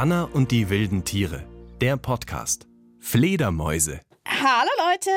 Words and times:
Anna 0.00 0.24
und 0.32 0.50
die 0.50 0.70
wilden 0.70 1.04
Tiere. 1.04 1.46
Der 1.82 1.98
Podcast. 1.98 2.66
Fledermäuse. 3.00 4.00
Hallo 4.26 4.70
Leute. 4.78 5.10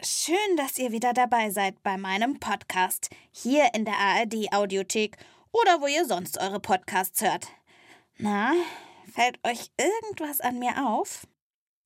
Schön, 0.00 0.56
dass 0.56 0.76
ihr 0.76 0.90
wieder 0.90 1.12
dabei 1.12 1.50
seid 1.50 1.80
bei 1.84 1.96
meinem 1.96 2.40
Podcast. 2.40 3.10
Hier 3.30 3.68
in 3.74 3.84
der 3.84 3.96
ARD 3.96 4.52
Audiothek 4.52 5.18
oder 5.52 5.80
wo 5.80 5.86
ihr 5.86 6.04
sonst 6.04 6.40
eure 6.40 6.58
Podcasts 6.58 7.22
hört. 7.22 7.46
Na, 8.16 8.54
fällt 9.14 9.38
euch 9.46 9.70
irgendwas 9.78 10.40
an 10.40 10.58
mir 10.58 10.84
auf? 10.84 11.28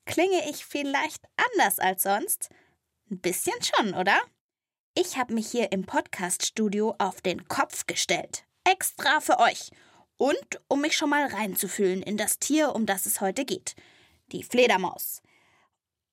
Klinge 0.07 0.49
ich 0.49 0.65
vielleicht 0.65 1.23
anders 1.53 1.79
als 1.79 2.05
sonst? 2.05 2.49
Ein 3.11 3.21
bisschen 3.21 3.57
schon, 3.61 3.93
oder? 3.93 4.19
Ich 4.95 5.19
habe 5.19 5.35
mich 5.35 5.51
hier 5.51 5.71
im 5.71 5.85
Podcaststudio 5.85 6.95
auf 6.97 7.21
den 7.21 7.47
Kopf 7.47 7.87
gestellt. 7.87 8.47
Extra 8.65 9.21
für 9.21 9.39
euch. 9.39 9.71
Und 10.19 10.61
um 10.67 10.81
mich 10.81 10.97
schon 10.97 11.11
mal 11.11 11.27
reinzufühlen 11.27 12.03
in 12.03 12.17
das 12.17 12.39
Tier, 12.39 12.75
um 12.75 12.87
das 12.87 13.07
es 13.07 13.21
heute 13.21 13.45
geht. 13.45 13.77
Die 14.33 14.43
Fledermaus. 14.43 15.23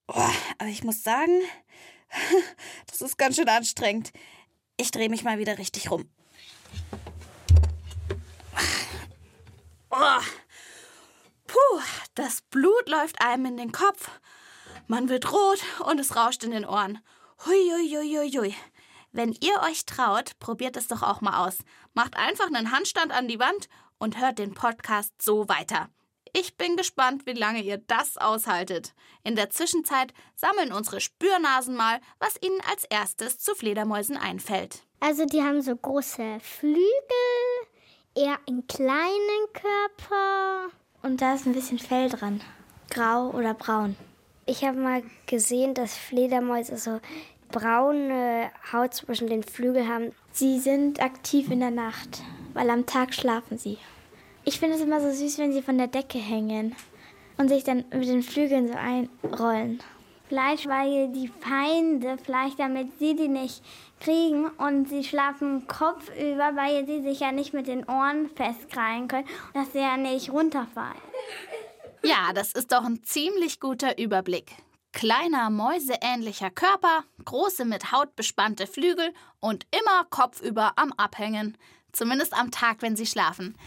Oh, 0.07 0.29
aber 0.59 0.69
ich 0.69 0.83
muss 0.83 1.03
sagen, 1.03 1.41
das 2.87 3.01
ist 3.01 3.17
ganz 3.17 3.35
schön 3.35 3.49
anstrengend. 3.49 4.11
Ich 4.77 4.91
drehe 4.91 5.09
mich 5.09 5.23
mal 5.23 5.39
wieder 5.39 5.57
richtig 5.57 5.89
rum. 5.89 6.09
Oh. 9.89 10.21
Puh, 11.47 11.81
das 12.13 12.41
Blut 12.41 12.89
läuft 12.89 13.21
einem 13.21 13.45
in 13.45 13.57
den 13.57 13.71
Kopf. 13.71 14.09
Man 14.87 15.09
wird 15.09 15.31
rot 15.31 15.63
und 15.85 15.99
es 15.99 16.15
rauscht 16.15 16.43
in 16.43 16.51
den 16.51 16.65
Ohren. 16.65 16.99
Hui, 17.45 17.71
hui, 17.71 17.90
hui, 17.90 18.31
hui. 18.31 18.55
Wenn 19.12 19.31
ihr 19.31 19.62
euch 19.62 19.85
traut, 19.85 20.37
probiert 20.40 20.75
es 20.75 20.87
doch 20.87 21.01
auch 21.01 21.21
mal 21.21 21.47
aus. 21.47 21.59
Macht 21.93 22.17
einfach 22.17 22.47
einen 22.47 22.71
Handstand 22.71 23.13
an 23.13 23.27
die 23.27 23.40
Wand 23.40 23.69
und 23.98 24.20
hört 24.20 24.40
den 24.40 24.54
Podcast 24.54 25.21
so 25.21 25.48
weiter. 25.48 25.90
Ich 26.34 26.57
bin 26.57 26.76
gespannt, 26.76 27.26
wie 27.26 27.34
lange 27.34 27.62
ihr 27.62 27.77
das 27.77 28.18
aushaltet. 28.18 28.93
In 29.24 29.37
der 29.37 29.49
Zwischenzeit 29.49 30.13
sammeln 30.35 30.74
unsere 30.74 30.99
Spürnasen 30.99 31.76
mal, 31.76 32.02
was 32.20 32.35
ihnen 32.41 32.60
als 32.70 32.84
erstes 32.84 33.40
zu 33.40 33.55
Fledermäusen 33.55 34.18
einfällt. 34.18 34.84
Also 34.99 35.26
die 35.26 35.41
haben 35.41 35.62
so 35.62 35.76
große 35.76 36.40
Flügel, 36.41 36.82
eher 38.15 38.37
einen 38.48 38.68
kleinen 38.68 39.48
Körper 39.54 40.71
und 41.04 41.21
da 41.21 41.35
ist 41.35 41.46
ein 41.46 41.54
bisschen 41.54 41.80
Fell 41.80 42.09
dran. 42.09 42.41
Grau 42.90 43.30
oder 43.30 43.54
braun. 43.54 43.96
Ich 44.46 44.63
habe 44.63 44.77
mal 44.77 45.04
gesehen, 45.27 45.74
dass 45.74 45.96
Fledermäuse 45.96 46.77
so 46.77 46.99
braune 47.49 48.52
Haut 48.74 48.93
zwischen 48.93 49.27
den 49.27 49.43
Flügeln 49.43 49.87
haben. 49.87 50.12
Sie 50.32 50.59
sind 50.59 51.02
aktiv 51.02 51.49
in 51.49 51.62
der 51.62 51.71
Nacht, 51.71 52.24
weil 52.55 52.70
am 52.71 52.87
Tag 52.87 53.13
schlafen 53.13 53.59
sie. 53.59 53.77
Ich 54.45 54.59
finde 54.59 54.75
es 54.75 54.81
immer 54.81 55.01
so 55.01 55.11
süß, 55.11 55.37
wenn 55.37 55.53
sie 55.53 55.61
von 55.61 55.77
der 55.77 55.87
Decke 55.87 56.17
hängen 56.17 56.75
und 57.37 57.49
sich 57.49 57.63
dann 57.63 57.85
mit 57.93 58.07
den 58.07 58.23
Flügeln 58.23 58.67
so 58.67 58.73
einrollen. 58.73 59.79
Vielleicht, 60.27 60.67
weil 60.67 61.09
die 61.12 61.27
Feinde, 61.27 62.17
vielleicht 62.23 62.59
damit 62.59 62.97
sie 62.97 63.15
die 63.15 63.27
nicht 63.27 63.62
kriegen 63.99 64.47
und 64.47 64.89
sie 64.89 65.03
schlafen 65.03 65.67
kopfüber, 65.67 66.56
weil 66.56 66.88
sie 66.88 67.03
sich 67.03 67.19
ja 67.19 67.31
nicht 67.31 67.53
mit 67.53 67.67
den 67.67 67.88
Ohren 67.88 68.29
festkrallen 68.29 69.07
können, 69.07 69.28
dass 69.53 69.72
sie 69.73 69.79
ja 69.79 69.97
nicht 69.97 70.31
runterfallen. 70.31 70.97
Ja, 72.03 72.34
das 72.34 72.53
ist 72.53 72.72
doch 72.72 72.84
ein 72.84 73.03
ziemlich 73.03 73.59
guter 73.59 74.00
Überblick. 74.00 74.51
Kleiner 74.94 75.50
mäuseähnlicher 75.50 76.50
Körper, 76.50 77.03
große 77.25 77.66
mit 77.66 77.91
Haut 77.91 78.16
bespannte 78.16 78.66
Flügel 78.66 79.13
und 79.40 79.68
immer 79.72 80.06
kopfüber 80.09 80.74
am 80.78 80.91
Abhängen. 80.94 81.57
Zumindest 81.95 82.33
am 82.33 82.51
Tag, 82.51 82.81
wenn 82.81 82.97
sie 82.97 83.06
schlafen. 83.06 83.57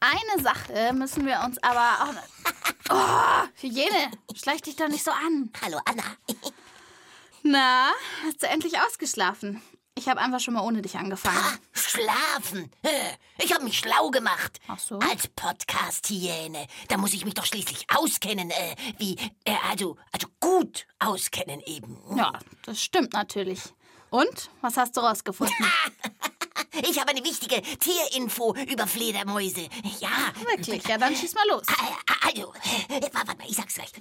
Eine 0.00 0.42
Sache 0.42 0.94
müssen 0.94 1.26
wir 1.26 1.40
uns 1.44 1.62
aber 1.62 2.04
auch. 2.04 2.14
Oh, 2.90 3.48
Hygiene, 3.62 4.10
schleich 4.34 4.60
dich 4.60 4.76
doch 4.76 4.88
nicht 4.88 5.02
so 5.02 5.10
an. 5.10 5.50
Hallo, 5.62 5.78
Anna. 5.86 6.02
Na, 7.42 7.88
hast 8.26 8.42
du 8.42 8.46
endlich 8.46 8.78
ausgeschlafen? 8.78 9.62
Ich 9.94 10.06
habe 10.06 10.20
einfach 10.20 10.38
schon 10.40 10.52
mal 10.52 10.60
ohne 10.60 10.82
dich 10.82 10.96
angefangen. 10.96 11.38
Ah, 11.38 11.56
schlafen. 11.72 12.70
Ich 13.38 13.54
habe 13.54 13.64
mich 13.64 13.78
schlau 13.78 14.10
gemacht. 14.10 14.60
Ach 14.68 14.78
so. 14.78 14.98
Als 14.98 15.28
Podcast-Hyäne. 15.28 16.66
Da 16.88 16.98
muss 16.98 17.14
ich 17.14 17.24
mich 17.24 17.32
doch 17.32 17.46
schließlich 17.46 17.86
auskennen. 17.88 18.50
Äh, 18.50 18.76
wie, 18.98 19.16
äh, 19.44 19.56
also, 19.70 19.96
also 20.12 20.28
gut 20.40 20.86
auskennen 20.98 21.60
eben. 21.64 21.96
Ja, 22.16 22.32
das 22.66 22.82
stimmt 22.82 23.14
natürlich. 23.14 23.62
Und? 24.10 24.50
Was 24.60 24.76
hast 24.76 24.96
du 24.96 25.00
rausgefunden? 25.00 25.56
Ich 26.82 26.98
habe 26.98 27.10
eine 27.10 27.24
wichtige 27.24 27.62
Tierinfo 27.62 28.54
über 28.54 28.86
Fledermäuse. 28.86 29.68
Ja. 30.00 30.32
Wirklich? 30.50 30.86
Ja, 30.86 30.98
dann 30.98 31.14
schieß 31.14 31.34
mal 31.34 31.46
los. 31.48 31.62
Also, 32.22 32.52
warte 33.12 33.36
mal, 33.36 33.46
ich 33.48 33.56
sag's 33.56 33.74
gleich. 33.74 33.92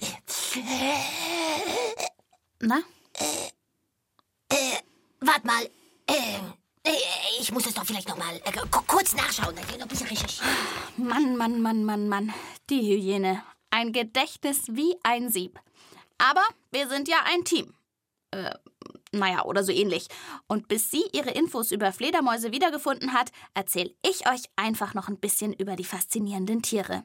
Na? 2.59 2.81
Äh, 4.50 4.78
warte 5.19 5.47
mal. 5.47 5.63
Äh, 6.07 6.39
ich 7.39 7.51
muss 7.51 7.66
es 7.66 7.73
doch 7.73 7.85
vielleicht 7.85 8.09
noch 8.09 8.17
mal 8.17 8.35
äh, 8.35 8.51
kurz 8.88 9.13
nachschauen. 9.13 9.56
Dann 9.56 9.66
noch 9.66 9.85
ein 9.85 9.88
bisschen 9.88 10.07
recherchieren. 10.07 10.50
Mann, 10.97 11.35
Mann, 11.38 11.62
Mann, 11.62 11.83
Mann, 11.83 12.07
Mann. 12.07 12.33
Die 12.69 12.81
Hyäne. 12.81 13.44
Ein 13.69 13.91
Gedächtnis 13.91 14.63
wie 14.67 14.95
ein 15.03 15.31
Sieb. 15.31 15.59
Aber 16.17 16.44
wir 16.72 16.88
sind 16.89 17.07
ja 17.07 17.17
ein 17.25 17.44
Team. 17.44 17.73
Äh, 18.31 18.53
naja, 19.13 19.46
oder 19.46 19.63
so 19.63 19.72
ähnlich. 19.72 20.07
Und 20.47 20.68
bis 20.68 20.91
sie 20.91 21.03
ihre 21.13 21.31
Infos 21.31 21.72
über 21.72 21.91
Fledermäuse 21.91 22.51
wiedergefunden 22.51 23.13
hat, 23.13 23.31
erzähle 23.53 23.94
ich 24.06 24.28
euch 24.29 24.44
einfach 24.56 24.94
noch 24.94 25.07
ein 25.07 25.19
bisschen 25.19 25.53
über 25.53 25.75
die 25.75 25.85
faszinierenden 25.85 26.62
Tiere. 26.62 27.03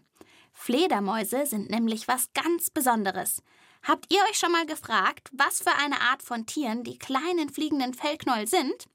Fledermäuse 0.52 1.46
sind 1.46 1.70
nämlich 1.70 2.08
was 2.08 2.32
ganz 2.32 2.70
Besonderes. 2.70 3.42
Habt 3.82 4.12
ihr 4.12 4.20
euch 4.28 4.38
schon 4.38 4.52
mal 4.52 4.66
gefragt, 4.66 5.28
was 5.32 5.62
für 5.62 5.72
eine 5.78 6.00
Art 6.00 6.22
von 6.22 6.46
Tieren 6.46 6.82
die 6.82 6.98
kleinen 6.98 7.48
fliegenden 7.48 7.94
Fellknäuel 7.94 8.46
sind? 8.46 8.88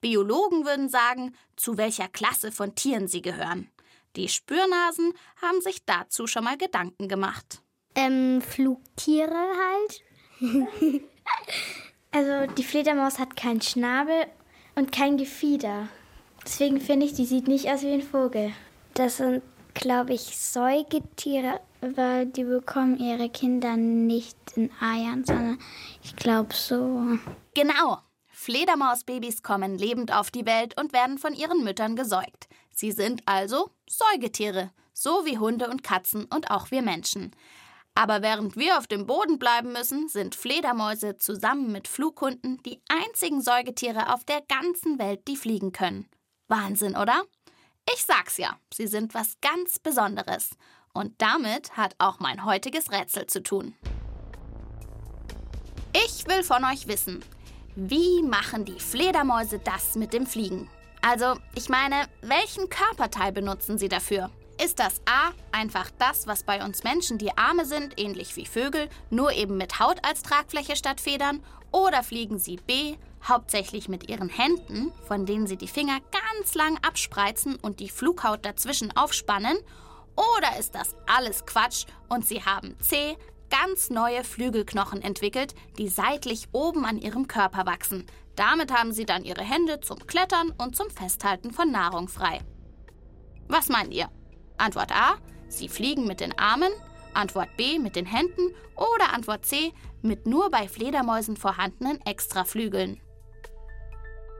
Biologen 0.00 0.64
würden 0.64 0.88
sagen, 0.88 1.34
zu 1.56 1.76
welcher 1.76 2.08
Klasse 2.08 2.52
von 2.52 2.74
Tieren 2.74 3.08
sie 3.08 3.22
gehören. 3.22 3.70
Die 4.16 4.28
Spürnasen 4.28 5.12
haben 5.40 5.60
sich 5.60 5.84
dazu 5.84 6.26
schon 6.26 6.44
mal 6.44 6.56
Gedanken 6.56 7.08
gemacht. 7.08 7.62
Ähm, 7.94 8.40
Flugtiere 8.42 9.32
halt. 9.32 10.02
also 12.10 12.52
die 12.54 12.64
Fledermaus 12.64 13.18
hat 13.18 13.36
keinen 13.36 13.60
Schnabel 13.60 14.26
und 14.74 14.92
kein 14.92 15.16
Gefieder. 15.16 15.88
Deswegen 16.44 16.80
finde 16.80 17.06
ich, 17.06 17.14
die 17.14 17.26
sieht 17.26 17.48
nicht 17.48 17.70
aus 17.70 17.82
wie 17.82 17.92
ein 17.92 18.02
Vogel. 18.02 18.52
Das 18.94 19.18
sind, 19.18 19.42
glaube 19.74 20.14
ich, 20.14 20.36
Säugetiere, 20.36 21.60
weil 21.80 22.26
die 22.26 22.44
bekommen 22.44 22.98
ihre 22.98 23.28
Kinder 23.28 23.76
nicht 23.76 24.36
in 24.56 24.70
Eiern, 24.80 25.24
sondern 25.24 25.58
ich 26.02 26.16
glaube 26.16 26.54
so. 26.54 27.18
Genau. 27.54 27.98
Fledermausbabys 28.30 29.42
kommen 29.42 29.76
lebend 29.76 30.14
auf 30.14 30.30
die 30.30 30.46
Welt 30.46 30.80
und 30.80 30.92
werden 30.92 31.18
von 31.18 31.34
ihren 31.34 31.64
Müttern 31.64 31.96
gesäugt. 31.96 32.48
Sie 32.70 32.92
sind 32.92 33.22
also 33.26 33.70
Säugetiere, 33.88 34.70
so 34.92 35.26
wie 35.26 35.38
Hunde 35.38 35.68
und 35.68 35.82
Katzen 35.82 36.24
und 36.24 36.50
auch 36.50 36.70
wir 36.70 36.82
Menschen. 36.82 37.32
Aber 37.98 38.22
während 38.22 38.56
wir 38.56 38.78
auf 38.78 38.86
dem 38.86 39.06
Boden 39.06 39.40
bleiben 39.40 39.72
müssen, 39.72 40.08
sind 40.08 40.36
Fledermäuse 40.36 41.16
zusammen 41.16 41.72
mit 41.72 41.88
Flughunden 41.88 42.62
die 42.62 42.80
einzigen 42.88 43.42
Säugetiere 43.42 44.14
auf 44.14 44.22
der 44.22 44.40
ganzen 44.42 45.00
Welt, 45.00 45.26
die 45.26 45.36
fliegen 45.36 45.72
können. 45.72 46.08
Wahnsinn, 46.46 46.94
oder? 46.94 47.24
Ich 47.92 48.04
sag's 48.04 48.36
ja, 48.36 48.56
sie 48.72 48.86
sind 48.86 49.14
was 49.14 49.40
ganz 49.40 49.80
Besonderes. 49.80 50.50
Und 50.94 51.20
damit 51.20 51.76
hat 51.76 51.96
auch 51.98 52.20
mein 52.20 52.44
heutiges 52.44 52.92
Rätsel 52.92 53.26
zu 53.26 53.42
tun. 53.42 53.74
Ich 55.92 56.24
will 56.28 56.44
von 56.44 56.64
euch 56.66 56.86
wissen, 56.86 57.24
wie 57.74 58.22
machen 58.22 58.64
die 58.64 58.78
Fledermäuse 58.78 59.58
das 59.58 59.96
mit 59.96 60.12
dem 60.12 60.24
Fliegen? 60.24 60.70
Also, 61.02 61.34
ich 61.56 61.68
meine, 61.68 62.06
welchen 62.20 62.68
Körperteil 62.68 63.32
benutzen 63.32 63.76
sie 63.76 63.88
dafür? 63.88 64.30
Ist 64.62 64.80
das 64.80 65.00
A 65.06 65.30
einfach 65.52 65.88
das, 65.98 66.26
was 66.26 66.42
bei 66.42 66.64
uns 66.64 66.82
Menschen 66.82 67.16
die 67.16 67.36
Arme 67.38 67.64
sind, 67.64 67.98
ähnlich 67.98 68.34
wie 68.34 68.44
Vögel, 68.44 68.88
nur 69.08 69.32
eben 69.32 69.56
mit 69.56 69.78
Haut 69.78 70.04
als 70.04 70.22
Tragfläche 70.22 70.74
statt 70.74 71.00
Federn? 71.00 71.44
Oder 71.70 72.02
fliegen 72.02 72.38
sie 72.40 72.56
B 72.56 72.96
hauptsächlich 73.22 73.88
mit 73.88 74.08
ihren 74.08 74.28
Händen, 74.28 74.92
von 75.06 75.26
denen 75.26 75.46
sie 75.46 75.56
die 75.56 75.68
Finger 75.68 75.98
ganz 76.10 76.54
lang 76.54 76.76
abspreizen 76.84 77.56
und 77.56 77.78
die 77.78 77.88
Flughaut 77.88 78.44
dazwischen 78.44 78.96
aufspannen? 78.96 79.58
Oder 80.16 80.58
ist 80.58 80.74
das 80.74 80.96
alles 81.06 81.46
Quatsch 81.46 81.86
und 82.08 82.26
sie 82.26 82.44
haben 82.44 82.76
C 82.80 83.16
ganz 83.50 83.90
neue 83.90 84.24
Flügelknochen 84.24 85.02
entwickelt, 85.02 85.54
die 85.78 85.88
seitlich 85.88 86.48
oben 86.52 86.84
an 86.84 86.98
ihrem 86.98 87.28
Körper 87.28 87.64
wachsen. 87.64 88.06
Damit 88.34 88.72
haben 88.72 88.92
sie 88.92 89.06
dann 89.06 89.24
ihre 89.24 89.42
Hände 89.42 89.80
zum 89.80 90.04
Klettern 90.06 90.52
und 90.58 90.76
zum 90.76 90.90
Festhalten 90.90 91.52
von 91.52 91.70
Nahrung 91.70 92.08
frei. 92.08 92.40
Was 93.46 93.68
meint 93.68 93.94
ihr? 93.94 94.10
Antwort 94.58 94.92
A, 94.92 95.16
sie 95.48 95.68
fliegen 95.68 96.06
mit 96.06 96.20
den 96.20 96.38
Armen, 96.38 96.72
Antwort 97.14 97.56
B 97.56 97.78
mit 97.78 97.96
den 97.96 98.06
Händen 98.06 98.54
oder 98.76 99.12
Antwort 99.12 99.44
C 99.46 99.72
mit 100.02 100.26
nur 100.26 100.50
bei 100.50 100.68
Fledermäusen 100.68 101.36
vorhandenen 101.36 102.00
Extraflügeln. 102.04 103.00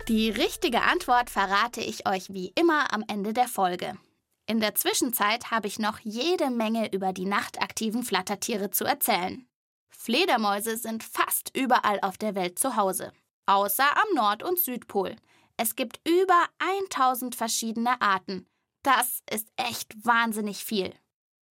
Die 0.09 0.31
richtige 0.31 0.82
Antwort 0.82 1.29
verrate 1.29 1.81
ich 1.81 2.09
euch 2.09 2.32
wie 2.32 2.53
immer 2.55 2.93
am 2.94 3.05
Ende 3.09 3.32
der 3.32 3.49
Folge. 3.49 3.99
In 4.47 4.61
der 4.61 4.75
Zwischenzeit 4.75 5.50
habe 5.50 5.67
ich 5.67 5.79
noch 5.79 5.99
jede 5.99 6.49
Menge 6.49 6.91
über 6.93 7.12
die 7.12 7.26
nachtaktiven 7.26 8.03
Flattertiere 8.03 8.70
zu 8.70 8.85
erzählen. 8.85 9.47
Fledermäuse 9.91 10.79
sind 10.79 11.05
fast 11.05 11.55
überall 11.55 11.99
auf 12.00 12.17
der 12.17 12.35
Welt 12.35 12.59
zu 12.59 12.76
Hause, 12.76 13.12
außer 13.44 13.85
am 13.85 14.15
Nord- 14.15 14.43
und 14.43 14.59
Südpol. 14.59 15.17
Es 15.59 15.76
gibt 15.76 16.00
über 16.09 16.47
1000 16.88 17.35
verschiedene 17.35 18.00
Arten. 18.00 18.47
Das 18.83 19.21
ist 19.31 19.49
echt 19.57 20.05
wahnsinnig 20.05 20.65
viel. 20.65 20.95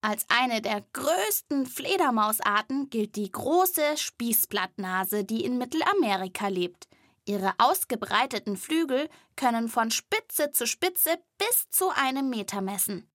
Als 0.00 0.24
eine 0.28 0.62
der 0.62 0.84
größten 0.92 1.66
Fledermausarten 1.66 2.90
gilt 2.90 3.16
die 3.16 3.30
große 3.30 3.96
Spießblattnase, 3.96 5.24
die 5.24 5.44
in 5.44 5.58
Mittelamerika 5.58 6.48
lebt. 6.48 6.86
Ihre 7.24 7.54
ausgebreiteten 7.58 8.56
Flügel 8.56 9.08
können 9.34 9.68
von 9.68 9.90
Spitze 9.90 10.52
zu 10.52 10.66
Spitze 10.66 11.18
bis 11.38 11.68
zu 11.70 11.90
einem 11.90 12.30
Meter 12.30 12.60
messen. 12.60 13.10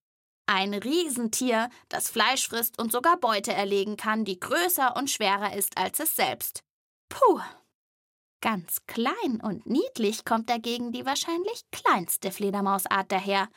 Ein 0.48 0.74
Riesentier, 0.74 1.70
das 1.88 2.10
Fleisch 2.10 2.50
frisst 2.50 2.78
und 2.78 2.92
sogar 2.92 3.16
Beute 3.16 3.54
erlegen 3.54 3.96
kann, 3.96 4.26
die 4.26 4.38
größer 4.38 4.98
und 4.98 5.10
schwerer 5.10 5.56
ist 5.56 5.78
als 5.78 6.02
es 6.02 6.16
selbst. 6.18 6.64
Puh. 7.08 7.40
Ganz 8.42 8.86
klein 8.86 9.40
und 9.42 9.66
niedlich 9.66 10.26
kommt 10.26 10.50
dagegen 10.50 10.92
die 10.92 11.06
wahrscheinlich 11.06 11.64
kleinste 11.72 12.32
Fledermausart 12.32 13.10
daher. 13.12 13.48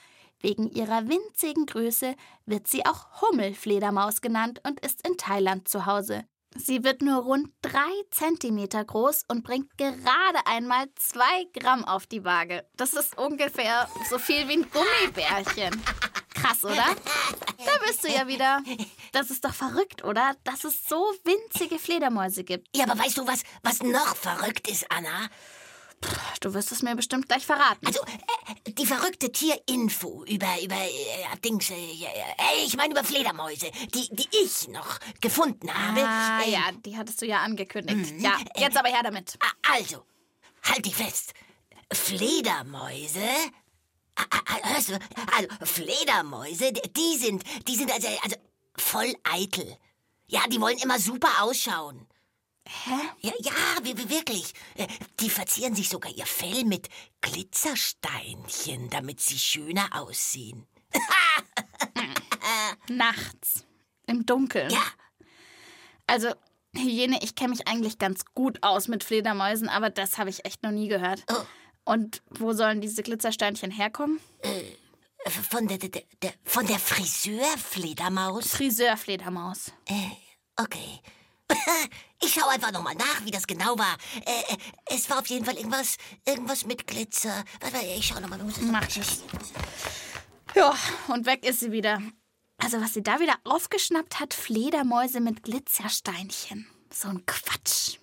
Wegen 0.45 0.69
ihrer 0.69 1.09
winzigen 1.09 1.65
Größe 1.65 2.17
wird 2.45 2.69
sie 2.69 2.85
auch 2.85 3.23
Hummelfledermaus 3.23 4.21
genannt 4.21 4.61
und 4.63 4.79
ist 4.81 5.01
in 5.09 5.17
Thailand 5.17 5.69
zu 5.69 5.87
Hause. 5.87 6.27
Sie 6.55 6.85
wird 6.85 7.01
nur 7.01 7.23
rund 7.23 7.49
drei 7.63 7.91
Zentimeter 8.11 8.85
groß 8.85 9.23
und 9.29 9.43
bringt 9.43 9.79
gerade 9.79 10.47
einmal 10.47 10.85
zwei 10.97 11.47
Gramm 11.59 11.87
auf 11.87 12.07
die 12.07 12.25
Waage. 12.25 12.63
Das 12.77 12.93
ist 12.93 13.17
ungefähr 13.17 13.89
so 14.11 14.19
viel 14.19 14.47
wie 14.47 14.59
ein 14.59 14.71
Gummibärchen. 14.71 15.83
Krass, 16.35 16.63
oder? 16.63 16.95
Da 17.65 17.87
bist 17.87 18.05
du 18.05 18.09
ja 18.09 18.29
wieder. 18.29 18.63
Das 19.13 19.31
ist 19.31 19.47
doch 19.47 19.55
verrückt, 19.55 20.05
oder? 20.05 20.37
Dass 20.45 20.65
es 20.65 20.87
so 20.87 21.03
winzige 21.25 21.79
Fledermäuse 21.79 22.45
gibt. 22.45 22.69
Ja, 22.77 22.85
aber 22.85 23.03
weißt 23.03 23.17
du, 23.17 23.27
was, 23.27 23.45
was 23.63 23.83
noch 23.83 24.15
verrückt 24.15 24.69
ist, 24.69 24.85
Anna? 24.91 25.31
Du 26.41 26.53
wirst 26.53 26.73
es 26.73 26.83
mir 26.83 26.95
bestimmt 26.95 27.29
gleich 27.29 27.47
verraten. 27.47 27.87
Also, 27.87 28.01
äh, 28.03 28.71
die 28.73 28.85
verrückte 28.87 29.33
Tierinfo 29.33 30.25
über, 30.25 30.61
über, 30.63 30.75
äh, 30.77 31.37
Dings, 31.45 31.71
äh, 31.71 31.75
äh, 31.75 32.65
ich 32.67 32.77
meine 32.77 32.93
über 32.93 33.03
Fledermäuse, 33.05 33.71
die, 33.95 34.09
die 34.15 34.29
ich 34.45 34.69
noch 34.69 34.99
gefunden 35.21 35.73
habe. 35.73 36.01
Ah, 36.05 36.43
äh, 36.43 36.51
ja, 36.51 36.71
die 36.85 36.97
hattest 36.99 37.23
du 37.23 37.27
ja 37.27 37.39
angekündigt. 37.43 38.15
Ja, 38.19 38.37
jetzt 38.57 38.77
aber 38.77 38.89
her 38.91 39.03
damit. 39.03 39.39
a- 39.41 39.73
Also, 39.75 40.05
halt 40.65 40.85
dich 40.85 40.95
fest. 40.95 41.33
Fledermäuse. 41.93 43.21
a- 44.17 44.23
a- 44.23 44.69
Hörst 44.75 44.91
du? 44.91 44.99
Also, 45.37 45.49
Fledermäuse, 45.65 46.73
die 46.73 47.17
sind, 47.19 47.43
die 47.67 47.75
sind 47.77 47.91
also, 47.91 48.07
also 48.23 48.37
voll 48.77 49.13
eitel. 49.25 49.77
Ja, 50.27 50.41
die 50.49 50.61
wollen 50.61 50.79
immer 50.79 50.99
super 51.01 51.43
ausschauen. 51.43 52.07
Hä? 52.67 52.91
Ja, 53.21 53.33
ja, 53.41 53.53
wir- 53.83 53.97
wir- 53.99 54.09
wirklich. 54.11 54.53
Äh, 54.77 54.87
Die 55.21 55.31
verzieren 55.31 55.75
sich 55.75 55.89
sogar 55.89 56.11
ihr 56.13 56.27
Fell 56.27 56.65
mit 56.65 56.89
Glitzersteinchen, 57.21 58.89
damit 58.91 59.21
sie 59.21 59.39
schöner 59.39 59.89
aussehen. 60.01 60.67
Nachts. 62.89 63.65
Im 64.07 64.27
Dunkeln. 64.27 64.71
Ja, 64.71 64.83
Also, 66.07 66.35
Hygiene, 66.77 67.19
ich 67.23 67.35
kenne 67.35 67.51
mich 67.51 67.67
eigentlich 67.67 67.99
ganz 67.99 68.25
gut 68.35 68.63
aus 68.63 68.89
mit 68.89 69.05
Fledermäusen, 69.05 69.69
aber 69.69 69.89
das 69.91 70.19
habe 70.19 70.29
ich 70.31 70.45
echt 70.45 70.63
noch 70.63 70.71
nie 70.73 70.89
gehört. 70.89 71.23
Oh. 71.31 71.45
Und 71.85 72.23
wo 72.31 72.53
sollen 72.53 72.81
diese 72.81 73.03
Glitzersteinchen 73.03 73.71
herkommen? 73.71 74.21
von 75.51 75.67
der, 75.69 75.79
der, 75.79 76.03
der, 76.23 76.35
von 76.45 76.67
der 76.67 76.79
Friseurfledermaus. 76.79 78.49
Friseurfledermaus. 78.51 79.73
Äh, 79.87 80.11
okay. 80.61 81.01
Ich 82.25 82.33
schau 82.33 82.49
einfach 82.49 82.73
nochmal 82.73 82.95
nach, 82.95 83.25
wie 83.25 83.31
das 83.31 83.47
genau 83.47 83.79
war. 83.79 83.97
Äh, 84.25 84.55
äh, 84.55 84.57
es 84.87 85.11
war 85.11 85.19
auf 85.19 85.27
jeden 85.27 85.45
Fall 85.45 85.57
irgendwas, 85.57 85.99
irgendwas 86.25 86.65
mit 86.65 86.87
Glitzer. 86.87 87.45
Warte 87.61 87.85
ich 87.85 88.07
schau 88.07 88.19
nochmal. 88.21 88.39
Mach 88.63 88.89
ich. 88.89 89.21
Ja, 90.55 90.75
und 91.09 91.27
weg 91.27 91.45
ist 91.45 91.61
sie 91.61 91.73
wieder. 91.73 92.01
Also, 92.59 92.81
was 92.81 92.95
sie 92.95 93.03
da 93.03 93.21
wieder 93.21 93.35
aufgeschnappt 93.45 94.21
hat, 94.21 94.33
Fledermäuse 94.33 95.21
mit 95.21 95.43
Glitzersteinchen. 95.43 96.67
So 96.91 97.09
ein 97.09 97.27
Quatsch. 97.27 97.99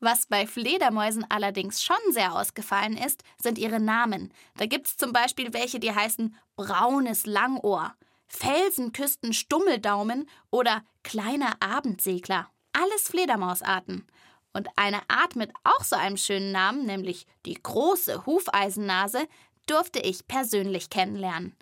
Was 0.00 0.26
bei 0.26 0.46
Fledermäusen 0.46 1.24
allerdings 1.30 1.82
schon 1.82 1.96
sehr 2.10 2.34
ausgefallen 2.34 2.96
ist, 2.96 3.22
sind 3.40 3.58
ihre 3.58 3.78
Namen. 3.78 4.32
Da 4.56 4.66
gibt's 4.66 4.96
zum 4.96 5.12
Beispiel 5.12 5.52
welche, 5.54 5.78
die 5.78 5.94
heißen 5.94 6.36
braunes 6.56 7.24
Langohr, 7.24 7.94
Felsenküsten 8.26 9.32
Stummeldaumen 9.32 10.28
oder 10.50 10.82
kleiner 11.02 11.56
Abendsegler. 11.60 12.50
Alles 12.74 13.08
Fledermausarten. 13.08 14.06
Und 14.52 14.68
eine 14.76 15.00
Art 15.08 15.34
mit 15.36 15.50
auch 15.64 15.82
so 15.82 15.96
einem 15.96 16.16
schönen 16.16 16.52
Namen, 16.52 16.86
nämlich 16.86 17.26
die 17.46 17.54
große 17.54 18.26
Hufeisennase, 18.26 19.26
durfte 19.66 19.98
ich 20.00 20.28
persönlich 20.28 20.90
kennenlernen. 20.90 21.56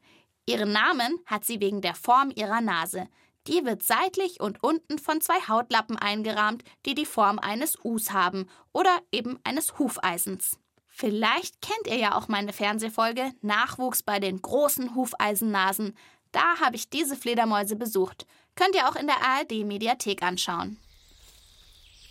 Ihren 0.46 0.72
Namen 0.72 1.18
hat 1.26 1.44
sie 1.44 1.60
wegen 1.60 1.80
der 1.80 1.94
Form 1.94 2.32
ihrer 2.34 2.60
Nase. 2.60 3.08
Die 3.46 3.64
wird 3.64 3.82
seitlich 3.82 4.40
und 4.40 4.62
unten 4.62 4.98
von 4.98 5.20
zwei 5.20 5.40
Hautlappen 5.48 5.96
eingerahmt, 5.96 6.64
die 6.86 6.94
die 6.94 7.06
Form 7.06 7.38
eines 7.38 7.76
Us 7.84 8.12
haben 8.12 8.48
oder 8.72 9.00
eben 9.10 9.38
eines 9.44 9.78
Hufeisens. 9.78 10.58
Vielleicht 10.86 11.62
kennt 11.62 11.86
ihr 11.86 11.96
ja 11.96 12.16
auch 12.16 12.28
meine 12.28 12.52
Fernsehfolge 12.52 13.32
Nachwuchs 13.40 14.02
bei 14.02 14.20
den 14.20 14.42
großen 14.42 14.94
Hufeisennasen. 14.94 15.96
Da 16.32 16.60
habe 16.60 16.76
ich 16.76 16.90
diese 16.90 17.16
Fledermäuse 17.16 17.76
besucht. 17.76 18.26
Könnt 18.54 18.74
ihr 18.74 18.88
auch 18.88 18.96
in 18.96 19.06
der 19.06 19.22
ARD-Mediathek 19.22 20.22
anschauen. 20.22 20.78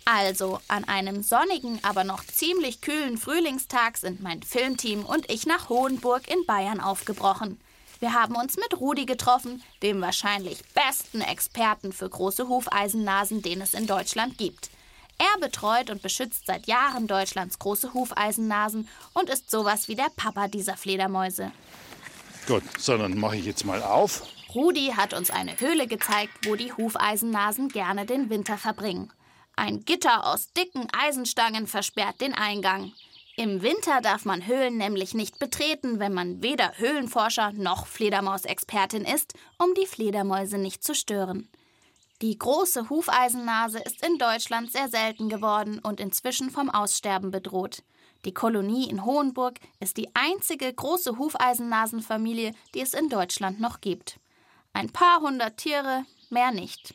Also, 0.04 0.60
an 0.66 0.84
einem 0.84 1.22
sonnigen, 1.22 1.78
aber 1.84 2.02
noch 2.02 2.24
ziemlich 2.26 2.80
kühlen 2.80 3.18
Frühlingstag 3.18 3.96
sind 3.96 4.20
mein 4.20 4.42
Filmteam 4.42 5.04
und 5.04 5.30
ich 5.30 5.46
nach 5.46 5.68
Hohenburg 5.68 6.28
in 6.28 6.44
Bayern 6.44 6.80
aufgebrochen. 6.80 7.60
Wir 8.00 8.14
haben 8.14 8.34
uns 8.34 8.56
mit 8.56 8.80
Rudi 8.80 9.06
getroffen, 9.06 9.62
dem 9.80 10.00
wahrscheinlich 10.00 10.58
besten 10.74 11.20
Experten 11.20 11.92
für 11.92 12.08
große 12.08 12.48
Hufeisennasen, 12.48 13.42
den 13.42 13.60
es 13.60 13.74
in 13.74 13.86
Deutschland 13.86 14.38
gibt. 14.38 14.70
Er 15.18 15.40
betreut 15.40 15.88
und 15.88 16.02
beschützt 16.02 16.46
seit 16.46 16.66
Jahren 16.66 17.06
Deutschlands 17.06 17.60
große 17.60 17.94
Hufeisennasen 17.94 18.88
und 19.12 19.30
ist 19.30 19.52
sowas 19.52 19.86
wie 19.86 19.94
der 19.94 20.10
Papa 20.16 20.48
dieser 20.48 20.76
Fledermäuse. 20.76 21.52
Gut, 22.48 22.64
so, 22.76 22.98
dann 22.98 23.20
mache 23.20 23.36
ich 23.36 23.44
jetzt 23.44 23.64
mal 23.64 23.80
auf. 23.80 24.22
Rudi 24.52 24.94
hat 24.96 25.14
uns 25.14 25.30
eine 25.30 25.60
Höhle 25.60 25.86
gezeigt, 25.86 26.32
wo 26.44 26.56
die 26.56 26.72
Hufeisennasen 26.72 27.68
gerne 27.68 28.04
den 28.04 28.30
Winter 28.30 28.58
verbringen. 28.58 29.12
Ein 29.54 29.84
Gitter 29.84 30.26
aus 30.26 30.52
dicken 30.52 30.88
Eisenstangen 30.92 31.66
versperrt 31.66 32.20
den 32.20 32.34
Eingang. 32.34 32.92
Im 33.36 33.62
Winter 33.62 34.00
darf 34.00 34.24
man 34.24 34.46
Höhlen 34.46 34.76
nämlich 34.76 35.14
nicht 35.14 35.38
betreten, 35.38 35.98
wenn 35.98 36.12
man 36.12 36.42
weder 36.42 36.76
Höhlenforscher 36.76 37.52
noch 37.52 37.86
Fledermausexpertin 37.86 39.04
ist, 39.04 39.34
um 39.58 39.74
die 39.74 39.86
Fledermäuse 39.86 40.58
nicht 40.58 40.84
zu 40.84 40.94
stören. 40.94 41.48
Die 42.20 42.38
große 42.38 42.88
Hufeisennase 42.88 43.78
ist 43.80 44.06
in 44.06 44.18
Deutschland 44.18 44.70
sehr 44.70 44.88
selten 44.88 45.28
geworden 45.28 45.80
und 45.80 45.98
inzwischen 45.98 46.50
vom 46.50 46.70
Aussterben 46.70 47.30
bedroht. 47.30 47.82
Die 48.24 48.34
Kolonie 48.34 48.88
in 48.88 49.04
Hohenburg 49.04 49.58
ist 49.80 49.96
die 49.96 50.14
einzige 50.14 50.72
große 50.72 51.18
Hufeisennasenfamilie, 51.18 52.52
die 52.74 52.80
es 52.80 52.94
in 52.94 53.08
Deutschland 53.08 53.60
noch 53.60 53.80
gibt. 53.80 54.20
Ein 54.72 54.90
paar 54.90 55.20
hundert 55.20 55.56
Tiere, 55.56 56.04
mehr 56.30 56.52
nicht. 56.52 56.94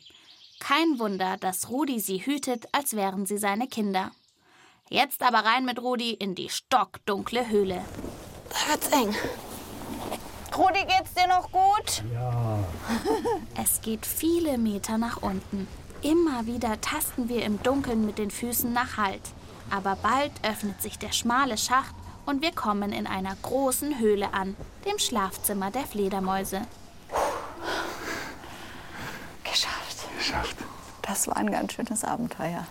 Kein 0.60 0.98
Wunder, 0.98 1.36
dass 1.36 1.70
Rudi 1.70 2.00
sie 2.00 2.24
hütet, 2.24 2.66
als 2.72 2.94
wären 2.94 3.26
sie 3.26 3.38
seine 3.38 3.68
Kinder. 3.68 4.10
Jetzt 4.90 5.22
aber 5.22 5.38
rein 5.38 5.64
mit 5.64 5.80
Rudi 5.80 6.12
in 6.12 6.34
die 6.34 6.48
stockdunkle 6.48 7.48
Höhle. 7.48 7.84
Da 8.50 8.72
wird's 8.72 8.88
eng. 8.88 9.14
Rudi, 10.56 10.80
geht's 10.80 11.14
dir 11.14 11.28
noch 11.28 11.50
gut? 11.52 12.02
Es 13.60 13.80
geht 13.80 14.06
viele 14.06 14.56
Meter 14.58 14.98
nach 14.98 15.22
unten. 15.22 15.68
Immer 16.02 16.46
wieder 16.46 16.80
tasten 16.80 17.28
wir 17.28 17.44
im 17.44 17.62
Dunkeln 17.62 18.06
mit 18.06 18.18
den 18.18 18.30
Füßen 18.30 18.72
nach 18.72 18.96
Halt. 18.96 19.22
Aber 19.70 19.96
bald 19.96 20.32
öffnet 20.42 20.80
sich 20.80 20.98
der 20.98 21.12
schmale 21.12 21.58
Schacht 21.58 21.94
und 22.24 22.42
wir 22.42 22.52
kommen 22.52 22.92
in 22.92 23.06
einer 23.06 23.34
großen 23.42 23.98
Höhle 23.98 24.32
an, 24.32 24.56
dem 24.86 24.98
Schlafzimmer 24.98 25.70
der 25.70 25.86
Fledermäuse. 25.86 26.62
Das 31.18 31.26
war 31.26 31.36
ein 31.36 31.50
ganz 31.50 31.72
schönes 31.72 32.04
Abenteuer. 32.04 32.64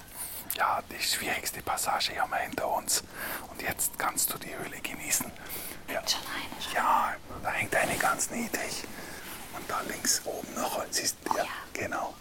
Ja, 0.55 0.81
die 0.89 1.03
schwierigste 1.03 1.61
Passage 1.61 2.17
haben 2.17 2.29
wir 2.31 2.37
hinter 2.37 2.65
uns. 2.77 3.03
Und 3.51 3.61
jetzt 3.61 3.99
kannst 3.99 4.33
du 4.33 4.37
die 4.37 4.55
Höhle 4.55 4.79
genießen. 4.79 5.29
Ja, 5.93 6.01
Schon 6.07 6.21
eine 6.21 6.61
schon. 6.63 6.73
ja 6.73 7.13
da 7.43 7.49
hängt 7.51 7.75
eine 7.75 7.97
ganz 7.97 8.29
niedrig. 8.29 8.85
Und 9.53 9.69
da 9.69 9.81
links 9.89 10.21
oben 10.23 10.47
noch, 10.55 10.81
siehst 10.91 11.17
Oh 11.25 11.33
du, 11.33 11.37
ja, 11.39 11.43
genau. 11.73 12.13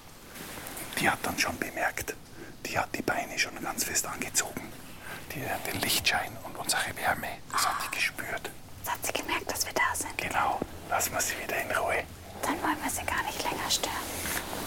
Die 0.99 1.09
hat 1.09 1.21
dann 1.23 1.39
schon 1.39 1.57
bemerkt, 1.61 2.17
die 2.67 2.77
hat 2.77 2.89
die 2.97 3.03
Beine 3.03 3.39
schon 3.39 3.63
ganz 3.63 3.85
fest 3.85 4.05
angezogen. 4.05 4.73
Die, 5.33 5.45
den 5.71 5.81
Lichtschein 5.81 6.37
und 6.43 6.57
unsere 6.57 6.97
Wärme, 6.97 7.29
das 7.53 7.69
hat 7.69 7.77
die 7.87 7.95
gespürt. 7.95 8.51
Jetzt 8.81 8.91
hat 8.93 9.07
sie 9.07 9.13
gemerkt, 9.13 9.49
dass 9.49 9.65
wir 9.65 9.75
da 9.75 9.95
sind. 9.95 10.19
Genau. 10.19 10.59
Lass 10.91 11.09
mal 11.13 11.21
sie 11.21 11.35
wieder 11.41 11.57
in 11.63 11.71
Ruhe. 11.71 12.03
Dann 12.43 12.61
wollen 12.63 12.83
wir 12.83 12.91
sie 12.91 13.05
gar 13.07 13.23
nicht 13.23 13.41
länger 13.45 13.71
stören. 13.71 13.95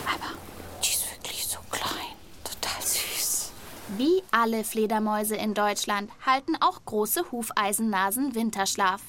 Aber 0.08 0.39
die 0.82 0.89
ist 0.94 1.12
wirklich 1.12 1.46
so 1.48 1.60
klein. 1.72 2.16
Total 2.44 2.82
süß. 2.82 3.51
Wie 3.98 4.22
alle 4.29 4.63
Fledermäuse 4.63 5.36
in 5.36 5.55
Deutschland 5.55 6.12
halten 6.24 6.55
auch 6.62 6.86
große 6.86 7.31
Hufeisennasen 7.31 8.36
Winterschlaf. 8.36 9.01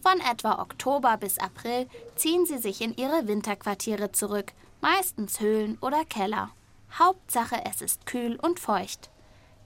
Von 0.00 0.20
etwa 0.20 0.60
Oktober 0.60 1.18
bis 1.18 1.38
April 1.38 1.86
ziehen 2.16 2.46
sie 2.46 2.58
sich 2.58 2.80
in 2.80 2.96
ihre 2.96 3.28
Winterquartiere 3.28 4.10
zurück, 4.12 4.52
meistens 4.80 5.38
Höhlen 5.40 5.76
oder 5.82 6.04
Keller. 6.06 6.50
Hauptsache, 6.98 7.62
es 7.70 7.82
ist 7.82 8.06
kühl 8.06 8.38
und 8.40 8.58
feucht. 8.58 9.10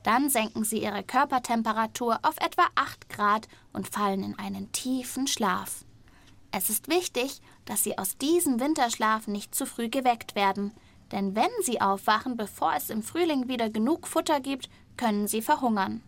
Dann 0.02 0.30
senken 0.30 0.64
sie 0.64 0.82
ihre 0.82 1.04
Körpertemperatur 1.04 2.18
auf 2.22 2.36
etwa 2.38 2.66
8 2.74 3.08
Grad 3.08 3.48
und 3.72 3.88
fallen 3.88 4.24
in 4.24 4.38
einen 4.38 4.72
tiefen 4.72 5.28
Schlaf. 5.28 5.84
Es 6.50 6.70
ist 6.70 6.88
wichtig, 6.88 7.40
dass 7.66 7.84
sie 7.84 7.98
aus 7.98 8.18
diesem 8.18 8.58
Winterschlaf 8.58 9.28
nicht 9.28 9.54
zu 9.54 9.64
früh 9.64 9.88
geweckt 9.88 10.34
werden, 10.34 10.72
denn 11.12 11.36
wenn 11.36 11.50
sie 11.62 11.80
aufwachen, 11.80 12.36
bevor 12.36 12.74
es 12.76 12.90
im 12.90 13.02
Frühling 13.02 13.48
wieder 13.48 13.70
genug 13.70 14.06
Futter 14.06 14.40
gibt, 14.40 14.68
können 14.96 15.28
sie 15.28 15.42
verhungern. 15.42 16.02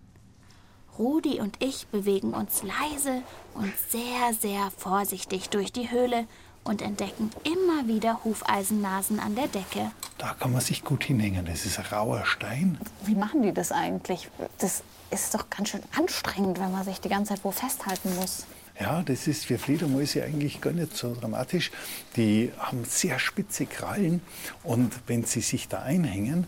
Rudi 0.99 1.41
und 1.41 1.63
ich 1.63 1.87
bewegen 1.89 2.35
uns 2.35 2.63
leise 2.63 3.23
und 3.55 3.73
sehr, 3.89 4.35
sehr 4.35 4.71
vorsichtig 4.77 5.49
durch 5.49 5.73
die 5.73 5.91
Höhle 5.93 6.27
und 6.65 6.83
entdecken 6.83 7.31
immer 7.45 7.87
wieder 7.87 8.25
Hufeisennasen 8.25 9.21
an 9.21 9.37
der 9.37 9.47
Decke. 9.47 9.93
Da 10.19 10.35
kann 10.35 10.53
man 10.53 10.61
sich 10.61 10.85
gut 10.85 11.05
hinhängen. 11.05 11.47
Das 11.47 11.65
ist 11.65 11.93
rauer 11.93 12.25
Stein. 12.27 12.79
Wie 13.05 13.15
machen 13.15 13.43
die 13.43 13.53
das 13.53 13.71
eigentlich? 13.71 14.29
Das 14.59 14.83
ist 15.11 15.35
doch 15.35 15.49
ganz 15.49 15.71
schön 15.71 15.83
anstrengend, 15.97 16.59
wenn 16.59 16.73
man 16.73 16.85
sich 16.85 17.01
die 17.01 17.09
ganze 17.09 17.35
Zeit 17.35 17.45
wo 17.45 17.53
festhalten 17.53 18.15
muss. 18.17 18.47
Ja, 18.81 19.03
das 19.03 19.27
ist 19.27 19.47
für 19.47 19.59
Fledermäuse 19.59 20.23
eigentlich 20.23 20.61
gar 20.61 20.73
nicht 20.73 20.97
so 20.97 21.15
dramatisch. 21.15 21.73
Die 22.17 22.53
haben 22.59 22.85
sehr 22.85 23.19
spitze 23.19 23.67
Krallen 23.67 24.21
und 24.63 24.93
wenn 25.07 25.25
sie 25.25 25.41
sich 25.41 25.69
da 25.69 25.83
einhängen, 25.83 26.47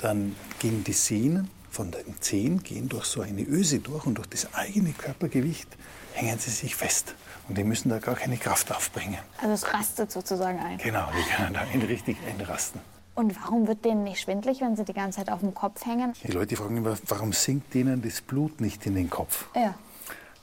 dann 0.00 0.36
gehen 0.60 0.84
die 0.84 0.92
Sehnen 0.92 1.50
von 1.70 1.90
den 1.90 2.20
Zehen 2.20 2.62
gehen 2.62 2.88
durch 2.88 3.06
so 3.06 3.20
eine 3.20 3.42
Öse 3.42 3.80
durch 3.80 4.06
und 4.06 4.14
durch 4.14 4.28
das 4.28 4.54
eigene 4.54 4.92
Körpergewicht 4.92 5.68
hängen 6.12 6.38
sie 6.38 6.50
sich 6.50 6.76
fest. 6.76 7.16
Und 7.48 7.58
die 7.58 7.64
müssen 7.64 7.88
da 7.88 7.98
gar 7.98 8.14
keine 8.14 8.36
Kraft 8.36 8.70
aufbringen. 8.70 9.18
Also 9.38 9.54
es 9.54 9.74
rastet 9.74 10.12
sozusagen 10.12 10.60
ein. 10.60 10.78
Genau, 10.78 11.08
die 11.10 11.34
können 11.34 11.52
da 11.52 11.60
ein 11.60 11.82
richtig 11.82 12.16
einrasten. 12.28 12.80
Und 13.16 13.36
warum 13.42 13.66
wird 13.66 13.84
denen 13.84 14.04
nicht 14.04 14.20
schwindlig, 14.20 14.60
wenn 14.60 14.76
sie 14.76 14.84
die 14.84 14.92
ganze 14.92 15.18
Zeit 15.18 15.30
auf 15.30 15.40
dem 15.40 15.54
Kopf 15.54 15.84
hängen? 15.84 16.14
Die 16.22 16.32
Leute 16.32 16.56
fragen 16.56 16.76
immer, 16.76 16.96
warum 17.08 17.32
sinkt 17.32 17.74
denen 17.74 18.02
das 18.02 18.20
Blut 18.20 18.60
nicht 18.60 18.86
in 18.86 18.94
den 18.94 19.10
Kopf? 19.10 19.46
Ja. 19.54 19.74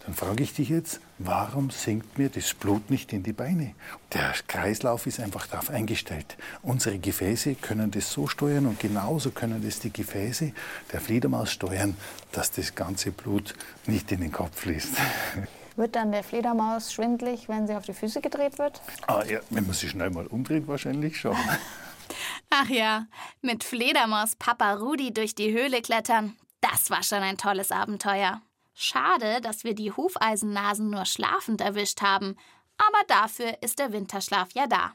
Dann 0.06 0.16
frage 0.16 0.44
ich 0.44 0.54
dich 0.54 0.70
jetzt, 0.70 1.00
warum 1.20 1.70
sinkt 1.70 2.18
mir 2.18 2.30
das 2.30 2.54
Blut 2.56 2.90
nicht 2.90 3.14
in 3.14 3.22
die 3.22 3.34
Beine? 3.34 3.76
Der 4.14 4.34
Kreislauf 4.48 5.06
ist 5.06 5.20
einfach 5.20 5.46
darauf 5.46 5.70
eingestellt. 5.70 6.38
Unsere 6.64 6.98
Gefäße 6.98 7.56
können 7.56 7.92
das 7.92 8.12
so 8.12 8.28
steuern 8.28 8.66
und 8.66 8.80
genauso 8.80 9.30
können 9.30 9.64
das 9.64 9.80
die 9.80 9.94
Gefäße 9.94 10.54
der 10.92 11.02
Fledermaus 11.02 11.52
steuern, 11.52 11.96
dass 12.32 12.52
das 12.52 12.74
ganze 12.74 13.12
Blut 13.12 13.54
nicht 13.86 14.12
in 14.12 14.22
den 14.22 14.32
Kopf 14.32 14.62
fließt. 14.62 14.96
Wird 15.76 15.96
dann 15.96 16.12
der 16.12 16.24
Fledermaus 16.24 16.92
schwindlig, 16.92 17.48
wenn 17.48 17.68
sie 17.68 17.76
auf 17.76 17.86
die 17.86 17.94
Füße 17.94 18.22
gedreht 18.22 18.60
wird? 18.60 18.82
ah, 19.08 19.24
ja, 19.24 19.40
wenn 19.52 19.66
man 19.66 19.74
sich 19.74 19.92
schnell 19.92 20.10
mal 20.10 20.28
umdreht, 20.28 20.68
wahrscheinlich 20.68 21.18
schon. 21.20 21.38
Ach 22.50 22.68
ja, 22.68 23.06
mit 23.42 23.64
Fledermaus 23.64 24.36
Papa 24.36 24.74
Rudi 24.74 25.14
durch 25.14 25.36
die 25.36 25.54
Höhle 25.54 25.82
klettern, 25.82 26.36
das 26.60 26.90
war 26.90 27.04
schon 27.04 27.20
ein 27.20 27.38
tolles 27.38 27.72
Abenteuer. 27.72 28.42
Schade, 28.82 29.42
dass 29.42 29.64
wir 29.64 29.76
die 29.76 29.92
Hufeisennasen 29.92 30.90
nur 30.90 31.06
schlafend 31.06 31.62
erwischt 31.62 32.02
haben, 32.02 32.36
aber 32.78 33.06
dafür 33.08 33.62
ist 33.62 33.78
der 33.78 33.94
Winterschlaf 33.94 34.54
ja 34.54 34.66
da. 34.66 34.94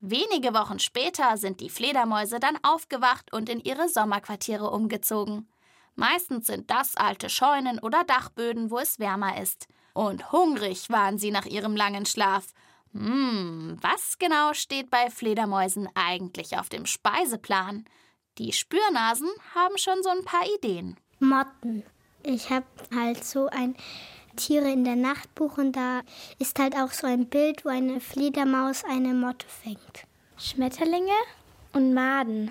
Wenige 0.00 0.52
Wochen 0.52 0.80
später 0.80 1.36
sind 1.36 1.60
die 1.60 1.70
Fledermäuse 1.70 2.40
dann 2.40 2.58
aufgewacht 2.64 3.32
und 3.32 3.48
in 3.48 3.60
ihre 3.60 3.88
Sommerquartiere 3.88 4.68
umgezogen. 4.68 5.48
Meistens 5.94 6.48
sind 6.48 6.72
das 6.72 6.96
alte 6.96 7.30
Scheunen 7.30 7.78
oder 7.78 8.02
Dachböden, 8.02 8.72
wo 8.72 8.78
es 8.78 8.98
wärmer 8.98 9.40
ist. 9.40 9.68
Und 9.92 10.32
hungrig 10.32 10.90
waren 10.90 11.16
sie 11.16 11.30
nach 11.30 11.46
ihrem 11.46 11.76
langen 11.76 12.06
Schlaf. 12.06 12.48
Hm, 12.94 13.78
was 13.80 14.18
genau 14.18 14.54
steht 14.54 14.90
bei 14.90 15.08
Fledermäusen 15.08 15.88
eigentlich 15.94 16.58
auf 16.58 16.68
dem 16.68 16.84
Speiseplan? 16.84 17.84
Die 18.38 18.52
Spürnasen 18.52 19.30
haben 19.54 19.78
schon 19.78 20.02
so 20.02 20.08
ein 20.08 20.24
paar 20.24 20.44
Ideen. 20.56 20.96
Motten. 21.20 21.84
Ich 22.24 22.50
habe 22.50 22.64
halt 22.94 23.22
so 23.22 23.48
ein 23.48 23.74
Tiere 24.36 24.70
in 24.70 24.84
der 24.84 24.96
Nachtbuch 24.96 25.58
und 25.58 25.72
da 25.76 26.00
ist 26.38 26.58
halt 26.58 26.74
auch 26.74 26.90
so 26.90 27.06
ein 27.06 27.26
Bild, 27.26 27.64
wo 27.64 27.68
eine 27.68 28.00
Fledermaus 28.00 28.82
eine 28.84 29.12
Motte 29.12 29.46
fängt. 29.46 30.06
Schmetterlinge 30.38 31.12
und 31.72 31.92
Maden 31.92 32.50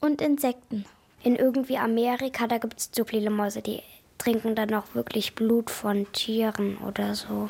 und 0.00 0.20
Insekten. 0.20 0.84
In 1.22 1.36
irgendwie 1.36 1.78
Amerika, 1.78 2.48
da 2.48 2.58
gibt 2.58 2.78
es 2.78 2.90
so 2.92 3.04
Fledermäuse, 3.04 3.62
die 3.62 3.80
trinken 4.18 4.56
dann 4.56 4.74
auch 4.74 4.94
wirklich 4.94 5.34
Blut 5.34 5.70
von 5.70 6.10
Tieren 6.12 6.78
oder 6.78 7.14
so. 7.14 7.48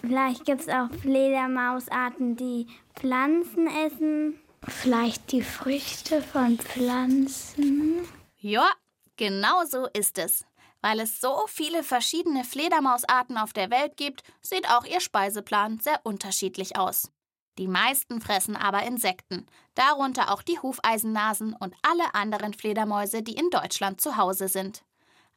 Vielleicht 0.00 0.44
gibt 0.44 0.62
es 0.62 0.68
auch 0.68 0.90
Fledermausarten, 1.00 2.36
die 2.36 2.66
Pflanzen 2.96 3.68
essen. 3.86 4.40
Vielleicht 4.66 5.30
die 5.30 5.42
Früchte 5.42 6.20
von 6.20 6.58
Pflanzen. 6.58 8.08
Ja, 8.38 8.68
genau 9.16 9.64
so 9.64 9.86
ist 9.92 10.18
es. 10.18 10.44
Weil 10.82 11.00
es 11.00 11.20
so 11.20 11.44
viele 11.46 11.82
verschiedene 11.82 12.44
Fledermausarten 12.44 13.38
auf 13.38 13.52
der 13.52 13.70
Welt 13.70 13.96
gibt, 13.96 14.22
sieht 14.42 14.68
auch 14.68 14.84
ihr 14.84 15.00
Speiseplan 15.00 15.78
sehr 15.78 16.00
unterschiedlich 16.04 16.76
aus. 16.76 17.10
Die 17.58 17.68
meisten 17.68 18.20
fressen 18.20 18.56
aber 18.56 18.82
Insekten, 18.82 19.46
darunter 19.74 20.32
auch 20.32 20.42
die 20.42 20.58
Hufeisennasen 20.58 21.54
und 21.54 21.74
alle 21.82 22.14
anderen 22.14 22.54
Fledermäuse, 22.54 23.22
die 23.22 23.34
in 23.34 23.50
Deutschland 23.50 24.00
zu 24.00 24.16
Hause 24.16 24.48
sind. 24.48 24.82